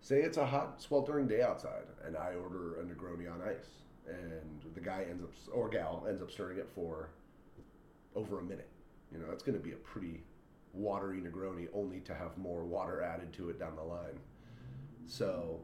say 0.00 0.22
it's 0.22 0.36
a 0.36 0.46
hot, 0.46 0.80
sweltering 0.80 1.26
day 1.26 1.42
outside, 1.42 1.84
and 2.06 2.16
I 2.16 2.34
order 2.34 2.80
a 2.80 2.84
Negroni 2.84 3.30
on 3.30 3.42
ice, 3.42 3.82
and 4.08 4.74
the 4.74 4.80
guy 4.80 5.04
ends 5.10 5.22
up 5.22 5.30
or 5.52 5.68
gal 5.68 6.06
ends 6.08 6.22
up 6.22 6.30
stirring 6.30 6.58
it 6.58 6.70
for 6.74 7.10
over 8.14 8.38
a 8.38 8.42
minute. 8.42 8.68
You 9.12 9.18
know, 9.18 9.26
that's 9.28 9.42
going 9.42 9.58
to 9.58 9.64
be 9.64 9.72
a 9.72 9.76
pretty 9.76 10.22
watery 10.72 11.20
Negroni, 11.20 11.66
only 11.74 12.00
to 12.00 12.14
have 12.14 12.38
more 12.38 12.64
water 12.64 13.02
added 13.02 13.32
to 13.34 13.50
it 13.50 13.58
down 13.58 13.76
the 13.76 13.82
line. 13.82 14.18
So, 15.06 15.60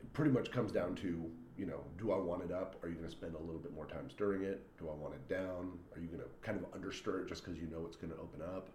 it 0.00 0.12
pretty 0.12 0.30
much 0.30 0.52
comes 0.52 0.70
down 0.70 0.94
to 0.96 1.30
you 1.62 1.68
know, 1.68 1.84
do 1.96 2.10
I 2.10 2.18
want 2.18 2.42
it 2.42 2.50
up? 2.50 2.74
Are 2.82 2.88
you 2.88 2.96
going 2.96 3.06
to 3.06 3.12
spend 3.12 3.36
a 3.36 3.38
little 3.38 3.60
bit 3.60 3.72
more 3.72 3.86
time 3.86 4.10
stirring 4.10 4.42
it? 4.42 4.66
Do 4.80 4.88
I 4.88 4.94
want 4.94 5.14
it 5.14 5.28
down? 5.28 5.78
Are 5.94 6.00
you 6.00 6.08
going 6.08 6.18
to 6.18 6.26
kind 6.42 6.58
of 6.58 6.68
understir 6.72 7.22
it 7.22 7.28
just 7.28 7.44
because 7.44 7.56
you 7.56 7.68
know 7.68 7.86
it's 7.86 7.94
going 7.94 8.12
to 8.12 8.18
open 8.18 8.42
up? 8.42 8.68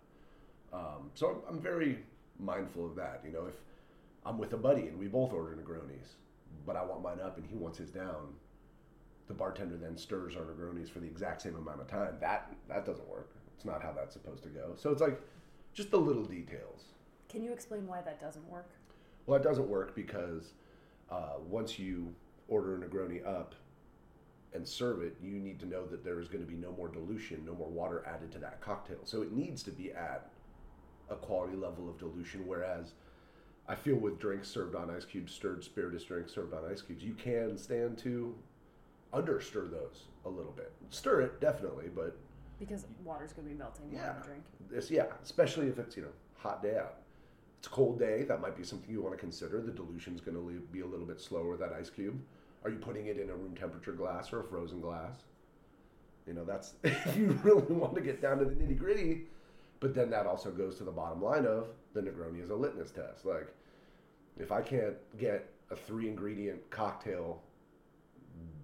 Um, 0.72 1.12
so 1.14 1.28
I'm, 1.28 1.56
I'm 1.56 1.62
very 1.62 2.00
mindful 2.40 2.86
of 2.86 2.96
that. 2.96 3.24
You 3.26 3.34
know, 3.34 3.46
if 3.46 3.56
I'm 4.26 4.38
with 4.38 4.54
a 4.54 4.58
buddy 4.58 4.84
and 4.84 4.98
we 4.98 5.08
both 5.08 5.34
order 5.34 5.54
Negronis, 5.54 6.16
but 6.66 6.78
I 6.78 6.86
want 6.86 7.02
mine 7.02 7.20
up 7.22 7.38
and 7.38 7.46
he 7.46 7.58
wants 7.58 7.78
his 7.78 7.90
down, 7.90 8.36
the 9.28 9.34
bartender 9.34 9.76
then 9.76 9.98
stirs 9.98 10.38
our 10.38 10.44
Negronis 10.44 10.90
for 10.90 11.00
the 11.00 11.08
exact 11.08 11.42
same 11.42 11.58
amount 11.58 11.82
of 11.82 11.88
time. 11.88 12.16
That 12.22 12.56
that 12.70 12.86
doesn't 12.86 13.10
work. 13.10 13.32
It's 13.54 13.66
not 13.66 13.84
how 13.84 13.92
that's 13.92 14.14
supposed 14.14 14.44
to 14.44 14.50
go. 14.50 14.76
So 14.78 14.92
it's 14.92 15.02
like 15.02 15.20
just 15.74 15.92
the 15.92 16.00
little 16.00 16.24
details. 16.24 16.86
Can 17.28 17.44
you 17.44 17.52
explain 17.52 17.86
why 17.86 18.00
that 18.04 18.22
doesn't 18.22 18.48
work? 18.48 18.70
Well, 19.26 19.38
it 19.38 19.44
doesn't 19.44 19.68
work 19.68 19.94
because 19.94 20.54
uh, 21.12 21.34
once 21.50 21.78
you 21.78 22.16
order 22.48 22.76
a 22.76 22.80
Negroni 22.80 23.26
up 23.26 23.56
and 24.54 24.68
serve 24.68 25.02
it, 25.02 25.16
you 25.22 25.34
need 25.40 25.60
to 25.60 25.66
know 25.66 25.86
that 25.86 26.04
there 26.04 26.20
is 26.20 26.28
going 26.28 26.44
to 26.44 26.50
be 26.50 26.58
no 26.58 26.72
more 26.72 26.88
dilution, 26.88 27.44
no 27.46 27.54
more 27.54 27.68
water 27.70 28.04
added 28.08 28.32
to 28.32 28.40
that 28.40 28.62
cocktail. 28.62 28.98
So 29.04 29.22
it 29.22 29.32
needs 29.32 29.62
to 29.64 29.72
be 29.72 29.92
at 29.92 30.30
a 31.10 31.16
quality 31.16 31.56
level 31.56 31.90
of 31.90 31.98
dilution. 31.98 32.48
Whereas 32.48 32.94
I 33.68 33.76
feel 33.76 33.96
with 33.96 34.20
drinks 34.20 34.48
served 34.48 34.76
on 34.76 34.90
ice 34.90 35.06
cubes, 35.06 35.34
stirred 35.34 35.64
spirituous 35.64 36.04
drinks 36.04 36.34
served 36.34 36.54
on 36.54 36.64
ice 36.70 36.82
cubes, 36.82 37.04
you 37.04 37.14
can 37.14 37.58
stand 37.58 37.98
to 38.00 38.34
understir 39.14 39.70
those 39.70 40.06
a 40.26 40.30
little 40.30 40.52
bit. 40.54 40.72
Stir 40.90 41.22
it 41.22 41.42
definitely, 41.42 41.90
but 41.94 42.18
Because 42.60 42.86
water's 43.04 43.34
going 43.34 43.48
to 43.48 43.54
be 43.54 43.58
melting 43.60 43.86
yeah, 43.92 44.14
in 44.14 44.20
the 44.20 44.26
drink. 44.26 44.44
this 44.70 44.90
yeah, 44.90 45.06
especially 45.24 45.68
if 45.68 45.78
it's 45.80 45.96
you 45.98 46.04
know 46.04 46.10
hot 46.36 46.62
day 46.64 46.78
out. 46.78 46.96
It's 47.60 47.68
a 47.68 47.72
cold 47.72 48.00
day. 48.00 48.24
That 48.24 48.40
might 48.42 48.56
be 48.56 48.64
something 48.64 48.90
you 48.90 49.02
want 49.02 49.16
to 49.16 49.20
consider. 49.20 49.62
The 49.62 49.72
dilution's 49.72 50.22
going 50.22 50.36
to 50.38 50.62
be 50.72 50.82
a 50.82 50.86
little 50.86 51.06
bit 51.08 51.20
slower 51.20 51.50
with 51.50 51.60
that 51.60 51.74
ice 51.74 51.90
cube. 51.90 52.20
Are 52.64 52.70
you 52.70 52.78
putting 52.78 53.08
it 53.08 53.18
in 53.18 53.30
a 53.30 53.36
room 53.36 53.56
temperature 53.56 53.94
glass 53.94 54.34
or 54.34 54.42
a 54.42 54.44
frozen 54.44 54.82
glass? 54.82 55.24
You 56.26 56.34
know, 56.34 56.44
that's 56.44 56.74
if 56.84 57.18
you 57.18 57.40
really 57.44 57.74
want 57.74 57.96
to 57.96 58.02
get 58.02 58.22
down 58.22 58.40
to 58.40 58.46
the 58.46 58.56
nitty 58.56 58.78
gritty. 58.78 59.28
But 59.80 59.94
then 59.94 60.10
that 60.10 60.26
also 60.26 60.50
goes 60.50 60.78
to 60.78 60.84
the 60.84 60.92
bottom 60.92 61.22
line 61.22 61.46
of 61.46 61.68
the 61.94 62.02
Negroni 62.02 62.44
is 62.44 62.50
a 62.50 62.56
litmus 62.56 62.92
test. 62.92 63.26
Like, 63.26 63.48
if 64.40 64.52
I 64.52 64.62
can't 64.62 64.96
get 65.20 65.50
a 65.70 65.76
three 65.76 66.08
ingredient 66.08 66.68
cocktail, 66.72 67.42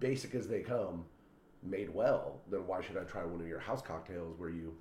basic 0.00 0.34
as 0.34 0.48
they 0.48 0.60
come, 0.60 1.04
made 1.62 1.92
well, 1.92 2.40
then 2.50 2.66
why 2.66 2.80
should 2.80 2.96
I 2.96 3.04
try 3.04 3.24
one 3.24 3.40
of 3.40 3.46
your 3.46 3.60
house 3.60 3.80
cocktails 3.80 4.38
where 4.38 4.50
you, 4.50 4.74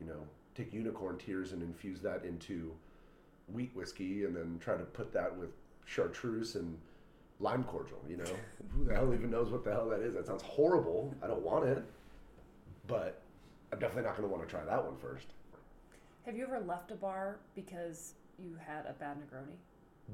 you 0.00 0.06
know, 0.06 0.26
take 0.54 0.72
unicorn 0.72 1.16
tears 1.16 1.52
and 1.52 1.62
infuse 1.62 2.00
that 2.00 2.24
into 2.24 2.72
wheat 3.52 3.70
whiskey 3.74 4.24
and 4.24 4.36
then 4.36 4.58
try 4.60 4.76
to 4.76 4.84
put 4.84 5.12
that 5.12 5.34
with 5.36 5.50
chartreuse 5.86 6.56
and 6.56 6.76
lime 7.40 7.64
cordial. 7.64 7.98
You 8.08 8.18
know, 8.18 8.30
who 8.74 8.84
the 8.84 8.94
hell 8.94 9.12
even 9.14 9.30
knows 9.30 9.50
what 9.50 9.64
the 9.64 9.72
hell 9.72 9.88
that 9.90 10.00
is? 10.00 10.14
That 10.14 10.26
sounds 10.26 10.42
horrible. 10.42 11.14
I 11.22 11.26
don't 11.26 11.42
want 11.42 11.66
it, 11.66 11.84
but 12.86 13.22
I'm 13.72 13.78
definitely 13.78 14.04
not 14.04 14.16
going 14.16 14.28
to 14.28 14.34
want 14.34 14.48
to 14.48 14.54
try 14.54 14.64
that 14.64 14.84
one 14.84 14.96
first. 14.96 15.26
Have 16.24 16.36
you 16.36 16.44
ever 16.44 16.60
left 16.60 16.90
a 16.90 16.94
bar 16.94 17.38
because 17.54 18.14
you 18.38 18.56
had 18.66 18.86
a 18.86 18.92
bad 18.92 19.16
Negroni? 19.16 19.56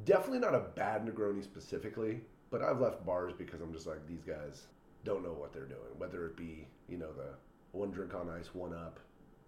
Definitely 0.04 0.40
not 0.40 0.54
a 0.54 0.60
bad 0.60 1.06
Negroni 1.06 1.42
specifically, 1.42 2.20
but 2.50 2.62
I've 2.62 2.80
left 2.80 3.04
bars 3.04 3.32
because 3.36 3.60
I'm 3.60 3.72
just 3.72 3.86
like 3.86 4.06
these 4.06 4.22
guys 4.22 4.66
don't 5.04 5.22
know 5.22 5.32
what 5.32 5.52
they're 5.52 5.66
doing. 5.66 5.80
Whether 5.98 6.26
it 6.26 6.36
be 6.36 6.66
you 6.88 6.98
know 6.98 7.12
the 7.12 7.34
one 7.72 7.90
drink 7.90 8.14
on 8.14 8.28
ice, 8.30 8.54
one 8.54 8.72
up, 8.72 8.98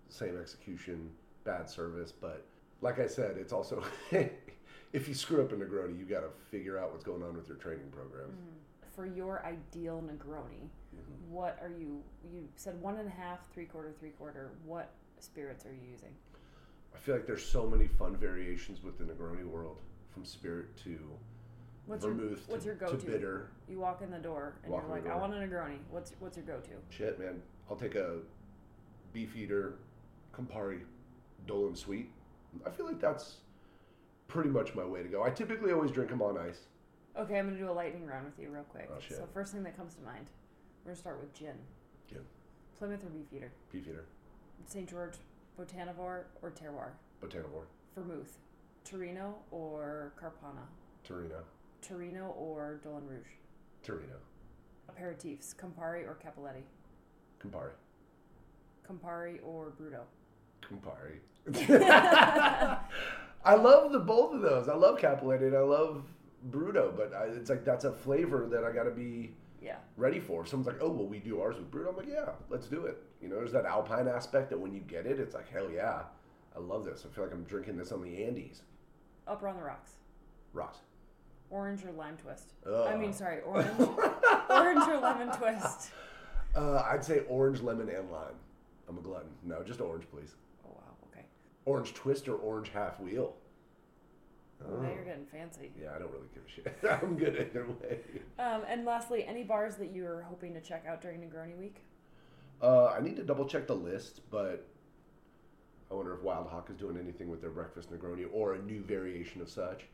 same 0.08 0.38
execution, 0.38 1.10
bad 1.44 1.68
service, 1.70 2.12
but 2.12 2.44
like 2.80 2.98
I 2.98 3.06
said, 3.06 3.36
it's 3.38 3.52
also 3.52 3.82
if 4.92 5.08
you 5.08 5.14
screw 5.14 5.42
up 5.42 5.52
a 5.52 5.56
Negroni, 5.56 5.98
you 5.98 6.04
got 6.04 6.20
to 6.20 6.28
figure 6.50 6.78
out 6.78 6.92
what's 6.92 7.04
going 7.04 7.22
on 7.22 7.36
with 7.36 7.48
your 7.48 7.56
training 7.56 7.88
program. 7.90 8.30
For 8.94 9.06
your 9.06 9.44
ideal 9.44 10.02
Negroni, 10.06 10.68
Mm-hmm. 10.96 11.34
what 11.34 11.58
are 11.60 11.68
you? 11.68 12.00
You 12.32 12.48
said 12.56 12.80
one 12.80 12.96
and 12.96 13.06
a 13.06 13.10
half, 13.10 13.40
three 13.52 13.66
quarter, 13.66 13.92
three 14.00 14.10
quarter. 14.10 14.52
What 14.64 14.92
spirits 15.20 15.66
are 15.66 15.70
you 15.72 15.90
using? 15.92 16.08
I 16.94 16.98
feel 16.98 17.14
like 17.14 17.26
there's 17.26 17.44
so 17.44 17.66
many 17.66 17.86
fun 17.86 18.16
variations 18.16 18.82
with 18.82 18.96
the 18.96 19.04
Negroni 19.04 19.44
world, 19.44 19.82
from 20.14 20.24
spirit 20.24 20.74
to 20.84 20.98
What's 21.84 22.02
your 22.04 22.14
vermouth 22.14 22.42
What's 22.48 22.62
to, 22.64 22.66
your 22.68 22.76
go-to? 22.76 22.96
to 22.96 23.06
bitter. 23.06 23.50
You 23.68 23.78
walk 23.78 24.00
in 24.00 24.10
the 24.10 24.16
door 24.18 24.54
and 24.62 24.72
Walk 24.72 24.84
you're 24.86 24.96
like, 24.96 25.06
I 25.06 25.16
want 25.16 25.34
a 25.34 25.36
Negroni. 25.36 25.76
What's 25.90 26.12
What's 26.18 26.38
your 26.38 26.46
go-to? 26.46 26.70
Shit, 26.88 27.18
man, 27.18 27.42
I'll 27.68 27.76
take 27.76 27.94
a 27.94 28.20
Beefeater, 29.12 29.74
Campari, 30.34 30.80
Dolin 31.46 31.76
Sweet. 31.76 32.10
I 32.66 32.70
feel 32.70 32.86
like 32.86 33.00
that's 33.00 33.36
pretty 34.28 34.50
much 34.50 34.74
my 34.74 34.84
way 34.84 35.02
to 35.02 35.08
go. 35.08 35.22
I 35.22 35.30
typically 35.30 35.72
always 35.72 35.90
drink 35.90 36.10
them 36.10 36.22
on 36.22 36.38
ice. 36.38 36.60
Okay, 37.18 37.38
I'm 37.38 37.46
gonna 37.46 37.58
do 37.58 37.70
a 37.70 37.72
lightning 37.72 38.06
round 38.06 38.26
with 38.26 38.38
you 38.38 38.50
real 38.50 38.64
quick. 38.64 38.90
Oh, 38.92 39.00
shit. 39.00 39.16
So 39.16 39.26
first 39.32 39.52
thing 39.52 39.62
that 39.62 39.76
comes 39.76 39.94
to 39.94 40.02
mind, 40.02 40.30
we're 40.84 40.92
gonna 40.92 41.00
start 41.00 41.20
with 41.20 41.32
gin. 41.32 41.54
Gin. 42.08 42.20
Plymouth 42.78 43.04
or 43.04 43.08
Beefeater? 43.08 43.52
Beef 43.72 43.88
eater, 43.88 44.04
St. 44.66 44.88
George, 44.88 45.14
Botanivore 45.58 46.24
or 46.42 46.50
Terroir? 46.50 46.90
Botanivore, 47.22 47.64
Vermouth, 47.94 48.38
Torino 48.84 49.36
or 49.50 50.12
Carpano? 50.20 50.66
Torino, 51.04 51.42
Torino 51.80 52.34
or 52.38 52.80
Dolin 52.84 53.08
Rouge? 53.08 53.26
Torino, 53.82 54.16
Aperitifs, 54.90 55.54
Campari 55.54 56.06
or 56.06 56.18
Cappelletti? 56.22 56.64
Campari, 57.42 57.70
Campari 58.86 59.38
or 59.42 59.72
Bruto? 59.80 60.02
Campari. 60.60 61.20
I 63.46 63.54
love 63.54 63.92
the 63.92 64.00
both 64.00 64.34
of 64.34 64.40
those. 64.42 64.68
I 64.68 64.74
love 64.74 64.98
Cappelletti 64.98 65.46
and 65.46 65.56
I 65.56 65.60
love 65.60 66.02
Bruto, 66.50 66.94
but 66.96 67.14
I, 67.14 67.26
it's 67.26 67.48
like 67.48 67.64
that's 67.64 67.84
a 67.84 67.92
flavor 67.92 68.46
that 68.50 68.64
I 68.64 68.72
got 68.72 68.84
to 68.84 68.90
be 68.90 69.32
Yeah. 69.62 69.76
ready 69.96 70.18
for. 70.18 70.44
Someone's 70.44 70.66
like, 70.66 70.82
"Oh, 70.82 70.90
well, 70.90 71.06
we 71.06 71.20
do 71.20 71.40
ours 71.40 71.56
with 71.56 71.70
Bruto," 71.70 71.90
I'm 71.90 71.96
like, 71.96 72.08
"Yeah, 72.08 72.30
let's 72.50 72.66
do 72.66 72.86
it." 72.86 73.00
You 73.22 73.28
know, 73.28 73.36
there's 73.36 73.52
that 73.52 73.64
alpine 73.64 74.08
aspect 74.08 74.50
that 74.50 74.58
when 74.58 74.72
you 74.74 74.80
get 74.80 75.06
it, 75.06 75.20
it's 75.20 75.34
like, 75.34 75.48
"Hell 75.48 75.70
yeah, 75.70 76.02
I 76.56 76.58
love 76.58 76.84
this." 76.84 77.06
I 77.08 77.14
feel 77.14 77.22
like 77.24 77.32
I'm 77.32 77.44
drinking 77.44 77.76
this 77.76 77.92
on 77.92 78.02
the 78.02 78.24
Andes. 78.24 78.62
Up 79.28 79.42
on 79.44 79.56
the 79.56 79.62
rocks. 79.62 79.92
Ross. 80.52 80.78
Orange 81.50 81.84
or 81.84 81.92
lime 81.92 82.16
twist. 82.16 82.52
I 82.68 82.96
mean, 82.96 83.12
sorry, 83.12 83.40
orange. 83.46 83.68
orange 84.50 84.88
or 84.88 84.98
lemon 84.98 85.30
twist. 85.36 85.90
Uh, 86.56 86.82
I'd 86.90 87.04
say 87.04 87.20
orange, 87.28 87.60
lemon, 87.60 87.88
and 87.88 88.10
lime. 88.10 88.34
I'm 88.88 88.98
a 88.98 89.00
glutton. 89.00 89.30
No, 89.44 89.62
just 89.62 89.80
orange, 89.80 90.04
please. 90.10 90.34
Oh. 91.66 91.72
Orange 91.72 91.94
twist 91.94 92.28
or 92.28 92.36
orange 92.36 92.70
half 92.72 93.00
wheel. 93.00 93.34
Well, 94.64 94.80
now 94.82 94.88
you're 94.94 95.04
getting 95.04 95.26
fancy. 95.26 95.70
Yeah, 95.80 95.90
I 95.94 95.98
don't 95.98 96.10
really 96.12 96.28
give 96.34 96.44
a 96.46 96.50
shit. 96.50 96.78
I'm 97.02 97.16
good 97.16 97.36
either 97.36 97.66
way. 97.66 97.98
Um, 98.38 98.62
and 98.68 98.84
lastly, 98.84 99.24
any 99.24 99.42
bars 99.42 99.76
that 99.76 99.92
you're 99.92 100.22
hoping 100.22 100.54
to 100.54 100.60
check 100.60 100.84
out 100.88 101.02
during 101.02 101.20
Negroni 101.20 101.56
Week? 101.56 101.82
Uh, 102.62 102.86
I 102.86 103.00
need 103.00 103.16
to 103.16 103.22
double 103.22 103.44
check 103.44 103.66
the 103.66 103.76
list, 103.76 104.22
but 104.30 104.66
I 105.90 105.94
wonder 105.94 106.14
if 106.14 106.22
Wildhawk 106.22 106.70
is 106.70 106.76
doing 106.76 106.96
anything 106.98 107.28
with 107.28 107.42
their 107.42 107.50
breakfast 107.50 107.92
Negroni 107.92 108.26
or 108.32 108.54
a 108.54 108.62
new 108.62 108.82
variation 108.82 109.42
of 109.42 109.50
such. 109.50 109.84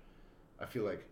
I 0.60 0.64
feel 0.64 0.84
like 0.84 1.04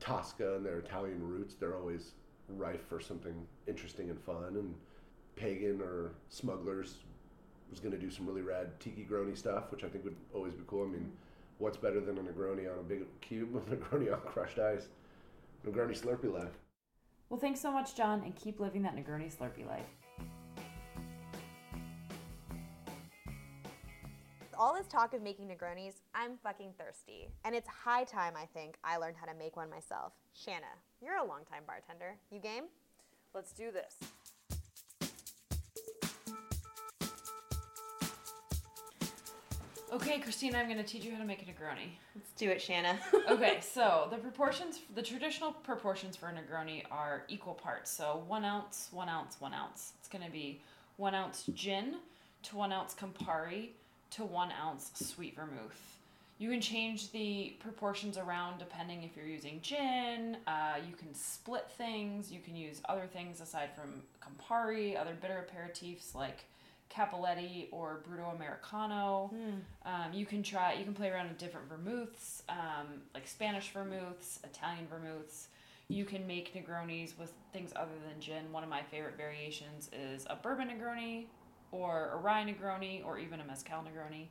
Tosca 0.00 0.56
and 0.56 0.66
their 0.66 0.78
Italian 0.78 1.22
roots, 1.22 1.54
they're 1.54 1.76
always 1.76 2.12
rife 2.48 2.84
for 2.88 2.98
something 3.00 3.46
interesting 3.68 4.10
and 4.10 4.20
fun. 4.20 4.56
And 4.56 4.74
Pagan 5.36 5.80
or 5.80 6.12
Smugglers 6.30 6.96
was 7.70 7.80
going 7.80 7.92
to 7.92 7.98
do 7.98 8.10
some 8.10 8.26
really 8.26 8.42
rad 8.42 8.78
tiki 8.80 9.06
groni 9.08 9.36
stuff, 9.36 9.70
which 9.70 9.84
I 9.84 9.88
think 9.88 10.04
would 10.04 10.16
always 10.34 10.54
be 10.54 10.62
cool. 10.66 10.84
I 10.84 10.88
mean, 10.88 11.12
what's 11.58 11.76
better 11.76 12.00
than 12.00 12.18
a 12.18 12.22
Negroni 12.22 12.70
on 12.70 12.78
a 12.78 12.82
big 12.82 13.04
cube 13.20 13.54
of 13.56 13.66
Negroni 13.70 14.12
on 14.12 14.20
crushed 14.20 14.58
ice? 14.58 14.88
Negroni 15.66 15.98
Slurpee 15.98 16.32
life. 16.32 16.52
Well, 17.28 17.40
thanks 17.40 17.60
so 17.60 17.70
much, 17.70 17.94
John, 17.94 18.22
and 18.24 18.34
keep 18.34 18.58
living 18.58 18.82
that 18.82 18.96
Negroni 18.96 19.34
Slurpee 19.34 19.66
life. 19.66 19.86
All 24.58 24.74
this 24.74 24.88
talk 24.88 25.14
of 25.14 25.22
making 25.22 25.48
Negronis, 25.48 25.94
I'm 26.14 26.36
fucking 26.42 26.72
thirsty. 26.76 27.28
And 27.44 27.54
it's 27.54 27.68
high 27.68 28.02
time, 28.02 28.32
I 28.36 28.44
think, 28.46 28.76
I 28.82 28.96
learned 28.96 29.16
how 29.16 29.26
to 29.26 29.38
make 29.38 29.56
one 29.56 29.70
myself. 29.70 30.14
Shanna, 30.32 30.66
you're 31.00 31.16
a 31.16 31.24
longtime 31.24 31.62
bartender. 31.64 32.16
You 32.32 32.40
game? 32.40 32.64
Let's 33.34 33.52
do 33.52 33.70
this. 33.70 33.94
Okay, 39.90 40.18
Cristina, 40.18 40.58
I'm 40.58 40.66
going 40.66 40.76
to 40.76 40.84
teach 40.84 41.04
you 41.04 41.12
how 41.12 41.18
to 41.18 41.24
make 41.24 41.40
a 41.40 41.44
Negroni. 41.46 41.92
Let's 42.14 42.30
do 42.36 42.50
it, 42.50 42.60
Shanna. 42.60 42.98
okay, 43.30 43.60
so 43.62 44.08
the 44.10 44.18
proportions, 44.18 44.80
the 44.94 45.00
traditional 45.00 45.50
proportions 45.52 46.14
for 46.14 46.28
a 46.28 46.32
Negroni 46.32 46.82
are 46.90 47.22
equal 47.28 47.54
parts. 47.54 47.90
So 47.90 48.22
one 48.26 48.44
ounce, 48.44 48.88
one 48.92 49.08
ounce, 49.08 49.40
one 49.40 49.54
ounce. 49.54 49.94
It's 49.98 50.08
going 50.08 50.24
to 50.24 50.30
be 50.30 50.60
one 50.98 51.14
ounce 51.14 51.44
gin 51.54 51.96
to 52.44 52.56
one 52.56 52.70
ounce 52.70 52.94
Campari 52.94 53.70
to 54.10 54.24
one 54.24 54.52
ounce 54.62 54.90
sweet 54.94 55.34
vermouth. 55.34 55.96
You 56.38 56.50
can 56.50 56.60
change 56.60 57.10
the 57.12 57.56
proportions 57.58 58.18
around 58.18 58.58
depending 58.58 59.04
if 59.04 59.16
you're 59.16 59.26
using 59.26 59.58
gin. 59.62 60.36
Uh, 60.46 60.74
you 60.86 60.94
can 60.96 61.14
split 61.14 61.66
things. 61.78 62.30
You 62.30 62.40
can 62.40 62.54
use 62.54 62.82
other 62.90 63.06
things 63.10 63.40
aside 63.40 63.70
from 63.74 64.02
Campari, 64.22 65.00
other 65.00 65.14
bitter 65.20 65.46
aperitifs 65.48 66.14
like 66.14 66.44
Cappelletti 66.94 67.68
or 67.70 68.02
Bruto 68.08 68.34
Americano. 68.34 69.30
Um, 69.84 70.12
you 70.12 70.26
can 70.26 70.42
try. 70.42 70.74
You 70.74 70.84
can 70.84 70.94
play 70.94 71.08
around 71.10 71.28
with 71.28 71.38
different 71.38 71.68
vermouths, 71.68 72.42
um, 72.48 73.02
like 73.14 73.26
Spanish 73.28 73.70
vermouths, 73.72 74.40
Italian 74.44 74.86
vermouths. 74.88 75.48
You 75.88 76.04
can 76.04 76.26
make 76.26 76.52
Negronis 76.54 77.18
with 77.18 77.32
things 77.52 77.72
other 77.76 77.92
than 78.08 78.20
gin. 78.20 78.52
One 78.52 78.62
of 78.62 78.68
my 78.68 78.82
favorite 78.82 79.16
variations 79.16 79.90
is 79.92 80.26
a 80.28 80.36
bourbon 80.36 80.68
Negroni, 80.68 81.24
or 81.72 82.10
a 82.12 82.16
rye 82.16 82.44
Negroni, 82.44 83.04
or 83.04 83.18
even 83.18 83.40
a 83.40 83.44
mezcal 83.44 83.82
Negroni. 83.82 84.26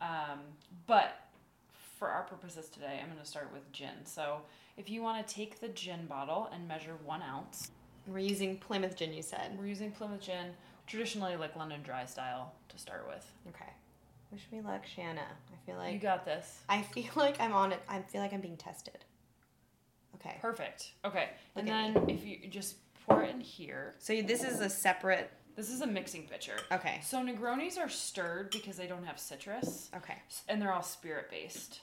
Um, 0.00 0.40
but 0.86 1.20
for 1.98 2.08
our 2.08 2.22
purposes 2.22 2.68
today, 2.68 2.98
I'm 3.02 3.08
going 3.08 3.20
to 3.20 3.26
start 3.26 3.50
with 3.52 3.70
gin. 3.72 4.04
So 4.04 4.38
if 4.76 4.88
you 4.90 5.02
want 5.02 5.26
to 5.26 5.34
take 5.34 5.60
the 5.60 5.68
gin 5.68 6.06
bottle 6.06 6.48
and 6.52 6.66
measure 6.66 6.96
one 7.04 7.22
ounce, 7.22 7.70
We're 8.06 8.18
using 8.18 8.58
Plymouth 8.58 8.96
gin, 8.96 9.12
you 9.12 9.22
said. 9.22 9.56
we're 9.58 9.66
using 9.66 9.90
Plymouth 9.92 10.20
gin, 10.20 10.52
traditionally 10.86 11.36
like 11.36 11.56
London 11.56 11.82
Dry 11.82 12.04
style 12.06 12.52
to 12.68 12.78
start 12.78 13.06
with. 13.08 13.26
Okay. 13.48 13.70
Wish 14.32 14.42
me 14.52 14.60
luck, 14.60 14.84
Shanna. 14.86 15.20
I 15.22 15.66
feel 15.66 15.76
like 15.76 15.92
you 15.92 15.98
got 15.98 16.24
this. 16.24 16.60
I 16.68 16.82
feel 16.82 17.04
like 17.16 17.40
I'm 17.40 17.52
on 17.52 17.72
it. 17.72 17.80
I 17.88 18.00
feel 18.00 18.20
like 18.20 18.32
I'm 18.32 18.40
being 18.40 18.56
tested. 18.56 19.04
Okay. 20.16 20.36
Perfect. 20.40 20.92
Okay. 21.04 21.28
and 21.56 21.66
Look 21.66 21.74
at 21.74 21.94
then 21.94 22.10
if 22.10 22.24
you 22.24 22.48
just 22.48 22.76
pour 23.06 23.22
it 23.22 23.30
in 23.34 23.40
here, 23.40 23.94
So 23.98 24.20
this 24.22 24.42
is 24.42 24.60
a 24.60 24.68
separate. 24.70 25.30
this 25.56 25.68
is 25.70 25.82
a 25.82 25.86
mixing 25.86 26.22
pitcher. 26.22 26.56
Okay. 26.72 27.00
So 27.04 27.18
Negronis 27.18 27.78
are 27.78 27.88
stirred 27.88 28.50
because 28.50 28.76
they 28.76 28.86
don't 28.86 29.04
have 29.04 29.18
citrus, 29.18 29.90
Okay. 29.96 30.16
and 30.48 30.60
they're 30.60 30.72
all 30.72 30.82
spirit 30.82 31.30
based. 31.30 31.80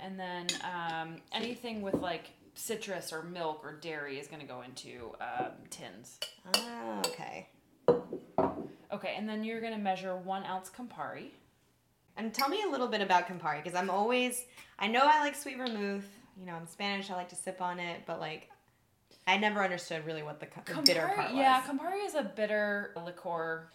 And 0.00 0.18
then 0.18 0.46
um, 0.64 1.16
anything 1.32 1.82
with 1.82 1.94
like 1.94 2.30
citrus 2.54 3.12
or 3.12 3.22
milk 3.22 3.60
or 3.62 3.74
dairy 3.74 4.18
is 4.18 4.26
going 4.26 4.40
to 4.40 4.46
go 4.48 4.62
into 4.62 5.12
um, 5.20 5.52
tins. 5.70 6.18
Ah, 6.56 7.00
okay. 7.06 7.48
Okay, 8.92 9.14
and 9.16 9.28
then 9.28 9.42
you're 9.42 9.60
to 9.60 9.78
measure 9.78 10.14
one 10.16 10.44
ounce 10.44 10.70
Campari. 10.70 11.30
And 12.16 12.34
tell 12.34 12.48
me 12.48 12.62
a 12.66 12.70
little 12.70 12.88
bit 12.88 13.00
about 13.00 13.26
Campari 13.26 13.62
because 13.62 13.78
I'm 13.78 13.88
always. 13.88 14.44
I 14.78 14.86
know 14.86 15.00
I 15.02 15.20
like 15.20 15.34
sweet 15.34 15.56
vermouth. 15.56 16.04
You 16.38 16.46
know, 16.46 16.52
I'm 16.52 16.66
Spanish. 16.66 17.10
I 17.10 17.14
like 17.14 17.30
to 17.30 17.36
sip 17.36 17.62
on 17.62 17.78
it, 17.78 18.02
but 18.06 18.20
like, 18.20 18.50
I 19.26 19.38
never 19.38 19.62
understood 19.62 20.04
really 20.06 20.22
what 20.22 20.40
the, 20.40 20.46
the 20.66 20.82
bitter 20.82 21.10
part 21.14 21.30
was. 21.30 21.38
yeah, 21.38 21.62
Campari 21.62 22.04
is 22.04 22.14
a 22.14 22.22
bitter 22.22 22.92
liqueur. 23.04 23.66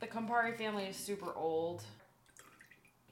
The 0.00 0.06
Campari 0.06 0.56
family 0.56 0.84
is 0.84 0.96
super 0.96 1.32
old. 1.34 1.82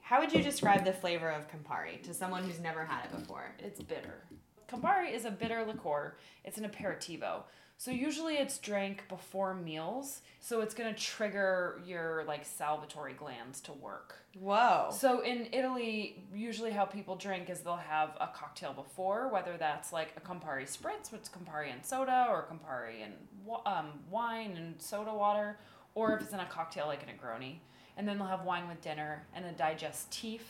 How 0.01 0.19
would 0.19 0.33
you 0.33 0.41
describe 0.41 0.85
the 0.85 0.93
flavor 0.93 1.29
of 1.29 1.47
Campari 1.49 2.01
to 2.03 2.13
someone 2.13 2.43
who's 2.43 2.59
never 2.59 2.83
had 2.83 3.05
it 3.05 3.17
before? 3.19 3.53
It's 3.59 3.81
bitter. 3.81 4.23
Campari 4.67 5.13
is 5.13 5.25
a 5.25 5.31
bitter 5.31 5.63
liqueur. 5.65 6.15
It's 6.43 6.57
an 6.57 6.67
aperitivo. 6.67 7.43
So 7.79 7.91
usually 7.91 8.35
it's 8.35 8.57
drank 8.57 9.07
before 9.07 9.53
meals. 9.53 10.19
So 10.41 10.59
it's 10.59 10.73
gonna 10.73 10.93
trigger 10.93 11.81
your 11.85 12.25
like 12.27 12.45
salivatory 12.45 13.15
glands 13.15 13.61
to 13.61 13.71
work. 13.71 14.15
Whoa. 14.37 14.89
So 14.91 15.21
in 15.21 15.47
Italy, 15.53 16.25
usually 16.35 16.71
how 16.71 16.83
people 16.83 17.15
drink 17.15 17.49
is 17.49 17.61
they'll 17.61 17.77
have 17.77 18.17
a 18.19 18.27
cocktail 18.27 18.73
before, 18.73 19.29
whether 19.29 19.55
that's 19.57 19.93
like 19.93 20.13
a 20.17 20.19
Campari 20.19 20.63
spritz, 20.63 21.13
which 21.13 21.21
is 21.21 21.29
Campari 21.29 21.71
and 21.71 21.85
soda, 21.85 22.27
or 22.29 22.49
Campari 22.51 23.01
and 23.01 23.13
um, 23.65 23.91
wine 24.11 24.57
and 24.57 24.81
soda 24.81 25.13
water, 25.13 25.57
or 25.95 26.17
if 26.17 26.21
it's 26.21 26.33
in 26.33 26.41
a 26.41 26.45
cocktail 26.47 26.85
like 26.85 27.03
a 27.03 27.05
Negroni. 27.05 27.59
And 27.95 28.05
then 28.05 28.17
they'll 28.17 28.27
have 28.27 28.43
wine 28.43 28.67
with 28.67 28.81
dinner 28.81 29.25
and 29.33 29.45
a 29.45 29.53
digestif 29.53 30.41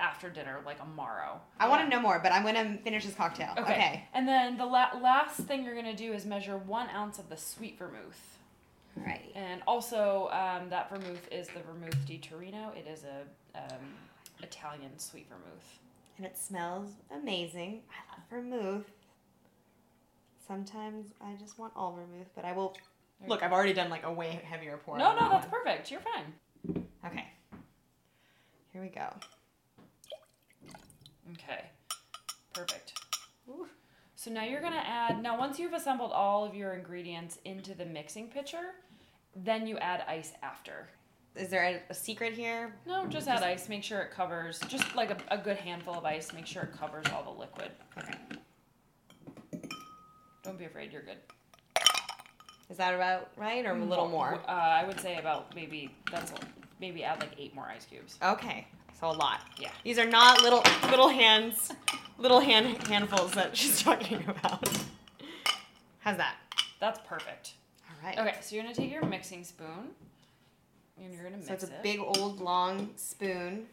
after 0.00 0.30
dinner, 0.30 0.60
like 0.64 0.78
amaro. 0.80 1.38
I 1.58 1.68
want 1.68 1.82
to 1.82 1.88
know 1.88 2.00
more, 2.00 2.20
but 2.22 2.32
I'm 2.32 2.44
gonna 2.44 2.78
finish 2.84 3.04
this 3.04 3.14
cocktail. 3.14 3.50
Okay. 3.58 3.72
Okay. 3.72 4.04
And 4.14 4.26
then 4.28 4.56
the 4.56 4.66
la- 4.66 4.96
last 5.00 5.40
thing 5.40 5.64
you're 5.64 5.74
gonna 5.74 5.96
do 5.96 6.12
is 6.12 6.24
measure 6.24 6.56
one 6.56 6.88
ounce 6.90 7.18
of 7.18 7.28
the 7.28 7.36
sweet 7.36 7.78
vermouth. 7.78 8.38
Alrighty. 8.98 9.34
And 9.34 9.62
also, 9.66 10.28
um, 10.32 10.68
that 10.70 10.90
vermouth 10.90 11.28
is 11.30 11.48
the 11.48 11.60
Vermouth 11.60 12.04
di 12.06 12.18
Torino. 12.18 12.72
It 12.76 12.88
is 12.90 13.04
a 13.04 13.58
um, 13.58 13.80
Italian 14.42 14.98
sweet 14.98 15.28
vermouth. 15.28 15.78
And 16.16 16.26
it 16.26 16.36
smells 16.36 16.90
amazing. 17.14 17.82
I 17.90 18.12
love 18.12 18.24
vermouth. 18.28 18.90
Sometimes 20.46 21.12
I 21.20 21.34
just 21.38 21.58
want 21.58 21.72
all 21.76 21.92
vermouth, 21.92 22.28
but 22.34 22.44
I 22.44 22.52
will. 22.52 22.76
Look, 23.26 23.42
I've 23.42 23.52
already 23.52 23.72
done 23.72 23.90
like 23.90 24.04
a 24.04 24.12
way 24.12 24.40
heavier 24.44 24.78
pour. 24.84 24.96
No, 24.96 25.12
no, 25.12 25.28
that's 25.28 25.46
one. 25.50 25.62
perfect. 25.62 25.90
You're 25.90 26.00
fine. 26.00 26.84
Okay. 27.04 27.26
Here 28.72 28.82
we 28.82 28.88
go. 28.88 29.12
Okay, 31.32 31.64
perfect. 32.54 32.94
So 34.16 34.30
now 34.30 34.44
you're 34.44 34.60
gonna 34.60 34.82
add. 34.84 35.22
Now, 35.22 35.38
once 35.38 35.58
you've 35.58 35.72
assembled 35.72 36.12
all 36.12 36.44
of 36.44 36.54
your 36.54 36.74
ingredients 36.74 37.38
into 37.44 37.74
the 37.74 37.84
mixing 37.84 38.28
pitcher, 38.28 38.74
then 39.36 39.66
you 39.66 39.78
add 39.78 40.04
ice 40.08 40.32
after. 40.42 40.88
Is 41.36 41.50
there 41.50 41.64
a, 41.64 41.80
a 41.90 41.94
secret 41.94 42.32
here? 42.32 42.74
No, 42.86 43.06
just 43.06 43.28
add 43.28 43.42
ice. 43.42 43.68
Make 43.68 43.84
sure 43.84 44.00
it 44.00 44.10
covers, 44.10 44.60
just 44.68 44.96
like 44.96 45.10
a, 45.10 45.16
a 45.30 45.38
good 45.38 45.56
handful 45.56 45.94
of 45.94 46.04
ice. 46.04 46.32
Make 46.32 46.46
sure 46.46 46.64
it 46.64 46.72
covers 46.72 47.06
all 47.14 47.22
the 47.22 47.38
liquid. 47.38 47.70
Okay. 47.96 49.68
Don't 50.42 50.58
be 50.58 50.64
afraid. 50.64 50.92
You're 50.92 51.02
good. 51.02 51.18
Is 52.70 52.76
that 52.76 52.94
about 52.94 53.30
right, 53.36 53.64
or 53.64 53.72
a 53.72 53.84
little 53.84 54.08
more? 54.08 54.34
Uh, 54.48 54.50
I 54.50 54.84
would 54.84 55.00
say 55.00 55.16
about 55.16 55.54
maybe 55.54 55.94
that's. 56.10 56.32
Maybe 56.80 57.02
add 57.02 57.18
like 57.18 57.32
eight 57.36 57.56
more 57.56 57.66
ice 57.66 57.84
cubes. 57.84 58.18
Okay, 58.22 58.68
so 58.98 59.10
a 59.10 59.12
lot. 59.12 59.40
Yeah. 59.58 59.70
These 59.84 59.98
are 59.98 60.06
not 60.06 60.42
little 60.42 60.62
little 60.90 61.08
hands, 61.08 61.72
little 62.18 62.40
hand 62.40 62.86
handfuls 62.88 63.32
that 63.32 63.56
she's 63.56 63.82
talking 63.88 64.24
about. 64.28 64.68
How's 66.00 66.16
that? 66.16 66.36
That's 66.80 67.00
perfect. 67.06 67.54
All 67.88 68.06
right. 68.06 68.18
Okay, 68.18 68.36
so 68.40 68.54
you're 68.54 68.64
gonna 68.64 68.74
take 68.74 68.90
your 68.90 69.04
mixing 69.04 69.44
spoon 69.44 69.90
and 71.02 71.12
you're 71.12 71.22
gonna 71.22 71.36
mix 71.36 71.46
it. 71.46 71.48
So 71.48 71.54
it's 71.54 71.64
a 71.64 71.74
it. 71.74 71.82
big 71.82 72.00
old 72.00 72.40
long 72.40 72.90
spoon. 72.96 73.66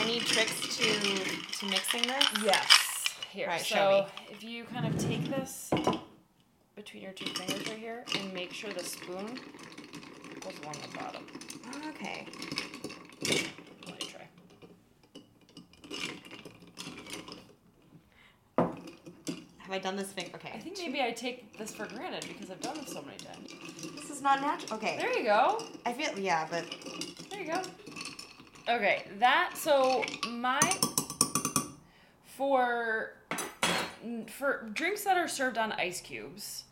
Any 0.00 0.20
tricks 0.20 0.76
to 0.76 0.84
to 1.58 1.66
mixing 1.66 2.02
this? 2.02 2.26
Yes. 2.44 2.80
Here. 3.30 3.48
Right, 3.48 3.60
so 3.60 4.06
if 4.30 4.44
you 4.44 4.62
kind 4.64 4.86
of 4.86 4.96
take 4.98 5.24
this 5.24 5.70
between 6.76 7.02
your 7.02 7.12
two 7.12 7.26
fingers 7.26 7.66
right 7.68 7.78
here 7.78 8.04
and 8.18 8.32
make 8.32 8.52
sure 8.52 8.72
the 8.72 8.84
spoon 8.84 9.38
goes 10.40 10.54
along 10.62 10.76
the 10.82 10.98
bottom. 10.98 11.26
Okay. 11.88 12.26
Let 13.86 14.00
me 14.00 14.06
try. 14.06 14.28
Have 19.58 19.63
I 19.74 19.78
done 19.78 19.96
this 19.96 20.12
thing? 20.12 20.30
Okay. 20.36 20.52
I 20.54 20.58
think 20.58 20.78
maybe 20.78 21.02
I 21.02 21.10
take 21.10 21.58
this 21.58 21.74
for 21.74 21.86
granted 21.86 22.24
because 22.28 22.48
I've 22.48 22.60
done 22.60 22.76
this 22.76 22.92
so 22.92 23.02
many 23.02 23.18
times. 23.18 23.52
this 23.96 24.08
is 24.08 24.22
not 24.22 24.40
natural. 24.40 24.78
Okay. 24.78 24.96
There 24.96 25.12
you 25.18 25.24
go. 25.24 25.64
I 25.84 25.92
feel 25.92 26.16
yeah, 26.16 26.46
but 26.48 26.64
There 27.28 27.40
you 27.40 27.52
go. 27.52 27.62
Okay, 28.68 29.04
that 29.18 29.52
so 29.56 30.04
my 30.30 30.60
for 32.24 33.14
for 34.28 34.70
drinks 34.72 35.02
that 35.04 35.16
are 35.18 35.28
served 35.28 35.58
on 35.58 35.72
ice 35.72 36.00
cubes, 36.00 36.64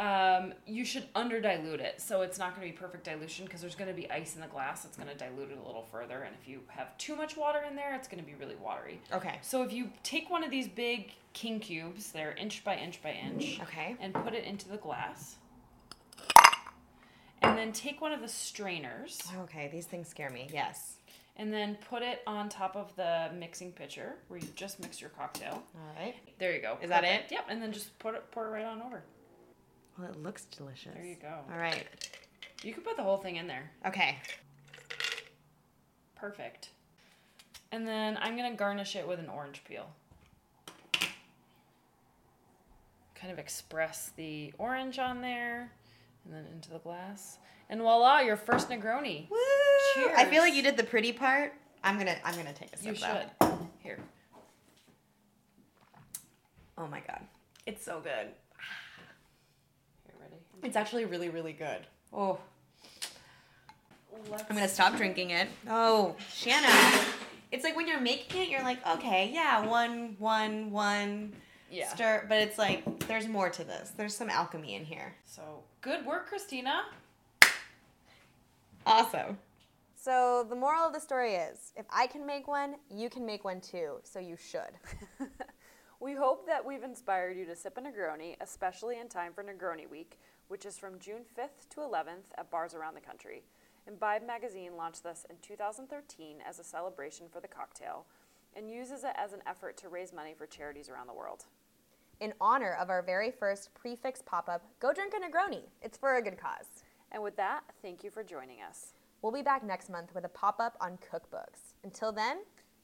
um, 0.00 0.54
you 0.66 0.84
should 0.84 1.04
under 1.14 1.40
dilute 1.40 1.80
it. 1.80 2.00
So 2.00 2.22
it's 2.22 2.38
not 2.38 2.56
going 2.56 2.66
to 2.66 2.72
be 2.72 2.78
perfect 2.78 3.04
dilution 3.04 3.44
because 3.44 3.60
there's 3.60 3.74
going 3.74 3.90
to 3.90 3.94
be 3.94 4.10
ice 4.10 4.34
in 4.34 4.40
the 4.40 4.46
glass. 4.46 4.84
It's 4.86 4.96
going 4.96 5.08
to 5.10 5.14
dilute 5.14 5.50
it 5.50 5.58
a 5.62 5.66
little 5.66 5.86
further, 5.92 6.22
and 6.22 6.34
if 6.40 6.48
you 6.48 6.60
have 6.68 6.96
too 6.96 7.14
much 7.16 7.36
water 7.36 7.60
in 7.68 7.76
there, 7.76 7.94
it's 7.94 8.08
going 8.08 8.22
to 8.22 8.26
be 8.26 8.34
really 8.34 8.56
watery. 8.56 9.00
okay. 9.12 9.38
So 9.42 9.62
if 9.62 9.72
you 9.72 9.90
take 10.02 10.30
one 10.30 10.42
of 10.42 10.50
these 10.50 10.68
big 10.68 11.12
king 11.34 11.60
cubes, 11.60 12.12
they're 12.12 12.32
inch 12.32 12.64
by 12.64 12.76
inch 12.76 13.02
by 13.02 13.12
inch, 13.12 13.60
Okay. 13.62 13.94
and 14.00 14.14
put 14.14 14.32
it 14.34 14.44
into 14.44 14.68
the 14.68 14.78
glass. 14.78 15.36
And 17.42 17.56
then 17.56 17.72
take 17.72 18.00
one 18.00 18.12
of 18.12 18.20
the 18.20 18.28
strainers 18.28 19.18
Okay, 19.44 19.68
these 19.72 19.86
things 19.86 20.08
scare 20.08 20.30
me. 20.30 20.48
Yes. 20.52 20.96
and 21.36 21.52
then 21.52 21.76
put 21.88 22.02
it 22.02 22.22
on 22.26 22.48
top 22.48 22.76
of 22.76 22.94
the 22.96 23.30
mixing 23.38 23.72
pitcher 23.72 24.14
where 24.28 24.38
you 24.38 24.46
just 24.54 24.78
mixed 24.80 25.00
your 25.00 25.10
cocktail. 25.10 25.62
All 25.74 25.94
right. 25.98 26.14
There 26.38 26.54
you 26.54 26.60
go. 26.60 26.76
Is 26.82 26.90
that 26.90 27.04
it? 27.04 27.24
Yep. 27.30 27.46
And 27.48 27.62
then 27.62 27.72
just 27.72 27.98
put 27.98 28.14
it 28.14 28.24
pour 28.30 28.46
it 28.46 28.50
right 28.50 28.64
on 28.64 28.82
over. 28.82 29.02
Well, 29.98 30.08
it 30.08 30.16
looks 30.22 30.44
delicious. 30.44 30.94
There 30.94 31.04
you 31.04 31.16
go. 31.20 31.34
All 31.52 31.58
right. 31.58 31.86
You 32.62 32.72
could 32.72 32.84
put 32.84 32.96
the 32.96 33.02
whole 33.02 33.16
thing 33.16 33.36
in 33.36 33.46
there. 33.46 33.70
Okay. 33.86 34.18
Perfect. 36.14 36.70
And 37.72 37.86
then 37.86 38.18
I'm 38.20 38.36
gonna 38.36 38.54
garnish 38.54 38.96
it 38.96 39.06
with 39.06 39.18
an 39.18 39.28
orange 39.28 39.62
peel. 39.66 39.88
Kind 43.14 43.32
of 43.32 43.38
express 43.38 44.12
the 44.16 44.52
orange 44.58 44.98
on 44.98 45.20
there, 45.20 45.70
and 46.24 46.34
then 46.34 46.46
into 46.52 46.70
the 46.70 46.78
glass. 46.78 47.38
And 47.68 47.80
voila, 47.80 48.20
your 48.20 48.36
first 48.36 48.68
Negroni. 48.70 49.28
Woo! 49.30 49.36
Cheers. 49.94 50.12
I 50.16 50.24
feel 50.24 50.42
like 50.42 50.54
you 50.54 50.62
did 50.62 50.76
the 50.76 50.84
pretty 50.84 51.12
part. 51.12 51.52
I'm 51.84 51.98
gonna 51.98 52.16
I'm 52.24 52.34
gonna 52.34 52.52
take 52.52 52.72
a 52.72 52.76
sip. 52.76 52.86
You 52.86 53.00
though. 53.00 53.20
should. 53.40 53.58
Here. 53.78 53.98
Oh 56.76 56.86
my 56.86 57.00
god, 57.00 57.20
it's 57.66 57.84
so 57.84 58.00
good. 58.00 58.28
Here, 60.60 60.62
ready? 60.62 60.68
It's 60.68 60.76
actually 60.76 61.04
really 61.04 61.28
really 61.28 61.52
good. 61.52 61.86
Oh, 62.12 62.38
Let's 64.30 64.44
I'm 64.48 64.56
gonna 64.56 64.68
stop 64.68 64.96
drinking 64.96 65.30
it. 65.30 65.48
Oh, 65.68 66.16
Shanna. 66.32 66.68
It's 67.52 67.64
like 67.64 67.74
when 67.76 67.88
you're 67.88 68.00
making 68.00 68.42
it, 68.42 68.48
you're 68.48 68.62
like, 68.62 68.86
okay, 68.86 69.30
yeah, 69.32 69.66
one, 69.66 70.14
one, 70.18 70.70
one, 70.70 71.32
Yeah. 71.70 71.88
stir. 71.88 72.26
But 72.28 72.38
it's 72.38 72.58
like, 72.58 72.84
there's 73.08 73.26
more 73.26 73.50
to 73.50 73.64
this. 73.64 73.90
There's 73.96 74.14
some 74.14 74.30
alchemy 74.30 74.74
in 74.76 74.84
here. 74.84 75.14
So 75.26 75.42
good 75.80 76.06
work, 76.06 76.28
Cristina. 76.28 76.84
Awesome. 78.86 79.38
So 79.96 80.46
the 80.48 80.54
moral 80.54 80.86
of 80.86 80.92
the 80.92 81.00
story 81.00 81.34
is, 81.34 81.72
if 81.76 81.86
I 81.92 82.06
can 82.06 82.24
make 82.24 82.46
one, 82.48 82.76
you 82.88 83.10
can 83.10 83.26
make 83.26 83.44
one 83.44 83.60
too. 83.60 84.00
So 84.04 84.18
you 84.20 84.36
should. 84.36 84.70
We 86.00 86.14
hope 86.14 86.46
that 86.46 86.64
we've 86.64 86.82
inspired 86.82 87.36
you 87.36 87.44
to 87.44 87.54
sip 87.54 87.76
a 87.76 87.80
Negroni, 87.82 88.34
especially 88.40 88.98
in 88.98 89.08
time 89.08 89.32
for 89.34 89.44
Negroni 89.44 89.88
Week, 89.88 90.18
which 90.48 90.64
is 90.64 90.78
from 90.78 90.98
June 90.98 91.20
5th 91.38 91.68
to 91.74 91.80
11th 91.80 92.32
at 92.38 92.50
bars 92.50 92.74
around 92.74 92.94
the 92.94 93.02
country. 93.02 93.42
Imbibe 93.86 94.26
magazine 94.26 94.78
launched 94.78 95.04
this 95.04 95.26
in 95.28 95.36
2013 95.42 96.38
as 96.48 96.58
a 96.58 96.64
celebration 96.64 97.26
for 97.30 97.40
the 97.40 97.48
cocktail 97.48 98.06
and 98.56 98.70
uses 98.70 99.04
it 99.04 99.12
as 99.14 99.34
an 99.34 99.42
effort 99.46 99.76
to 99.76 99.90
raise 99.90 100.10
money 100.12 100.32
for 100.36 100.46
charities 100.46 100.88
around 100.88 101.06
the 101.06 101.12
world. 101.12 101.44
In 102.20 102.32
honor 102.40 102.78
of 102.80 102.88
our 102.88 103.02
very 103.02 103.30
first 103.30 103.74
Prix 103.74 103.96
Fixe 103.96 104.22
pop-up, 104.24 104.62
go 104.80 104.94
drink 104.94 105.12
a 105.14 105.20
Negroni. 105.20 105.64
It's 105.82 105.98
for 105.98 106.16
a 106.16 106.22
good 106.22 106.38
cause. 106.38 106.82
And 107.12 107.22
with 107.22 107.36
that, 107.36 107.60
thank 107.82 108.02
you 108.02 108.10
for 108.10 108.24
joining 108.24 108.62
us. 108.62 108.94
We'll 109.20 109.32
be 109.32 109.42
back 109.42 109.62
next 109.62 109.90
month 109.90 110.14
with 110.14 110.24
a 110.24 110.28
pop-up 110.30 110.78
on 110.80 110.98
cookbooks. 111.12 111.74
Until 111.84 112.10
then, 112.10 112.38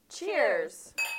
Cheers. 0.07 0.93
cheers. 0.95 1.16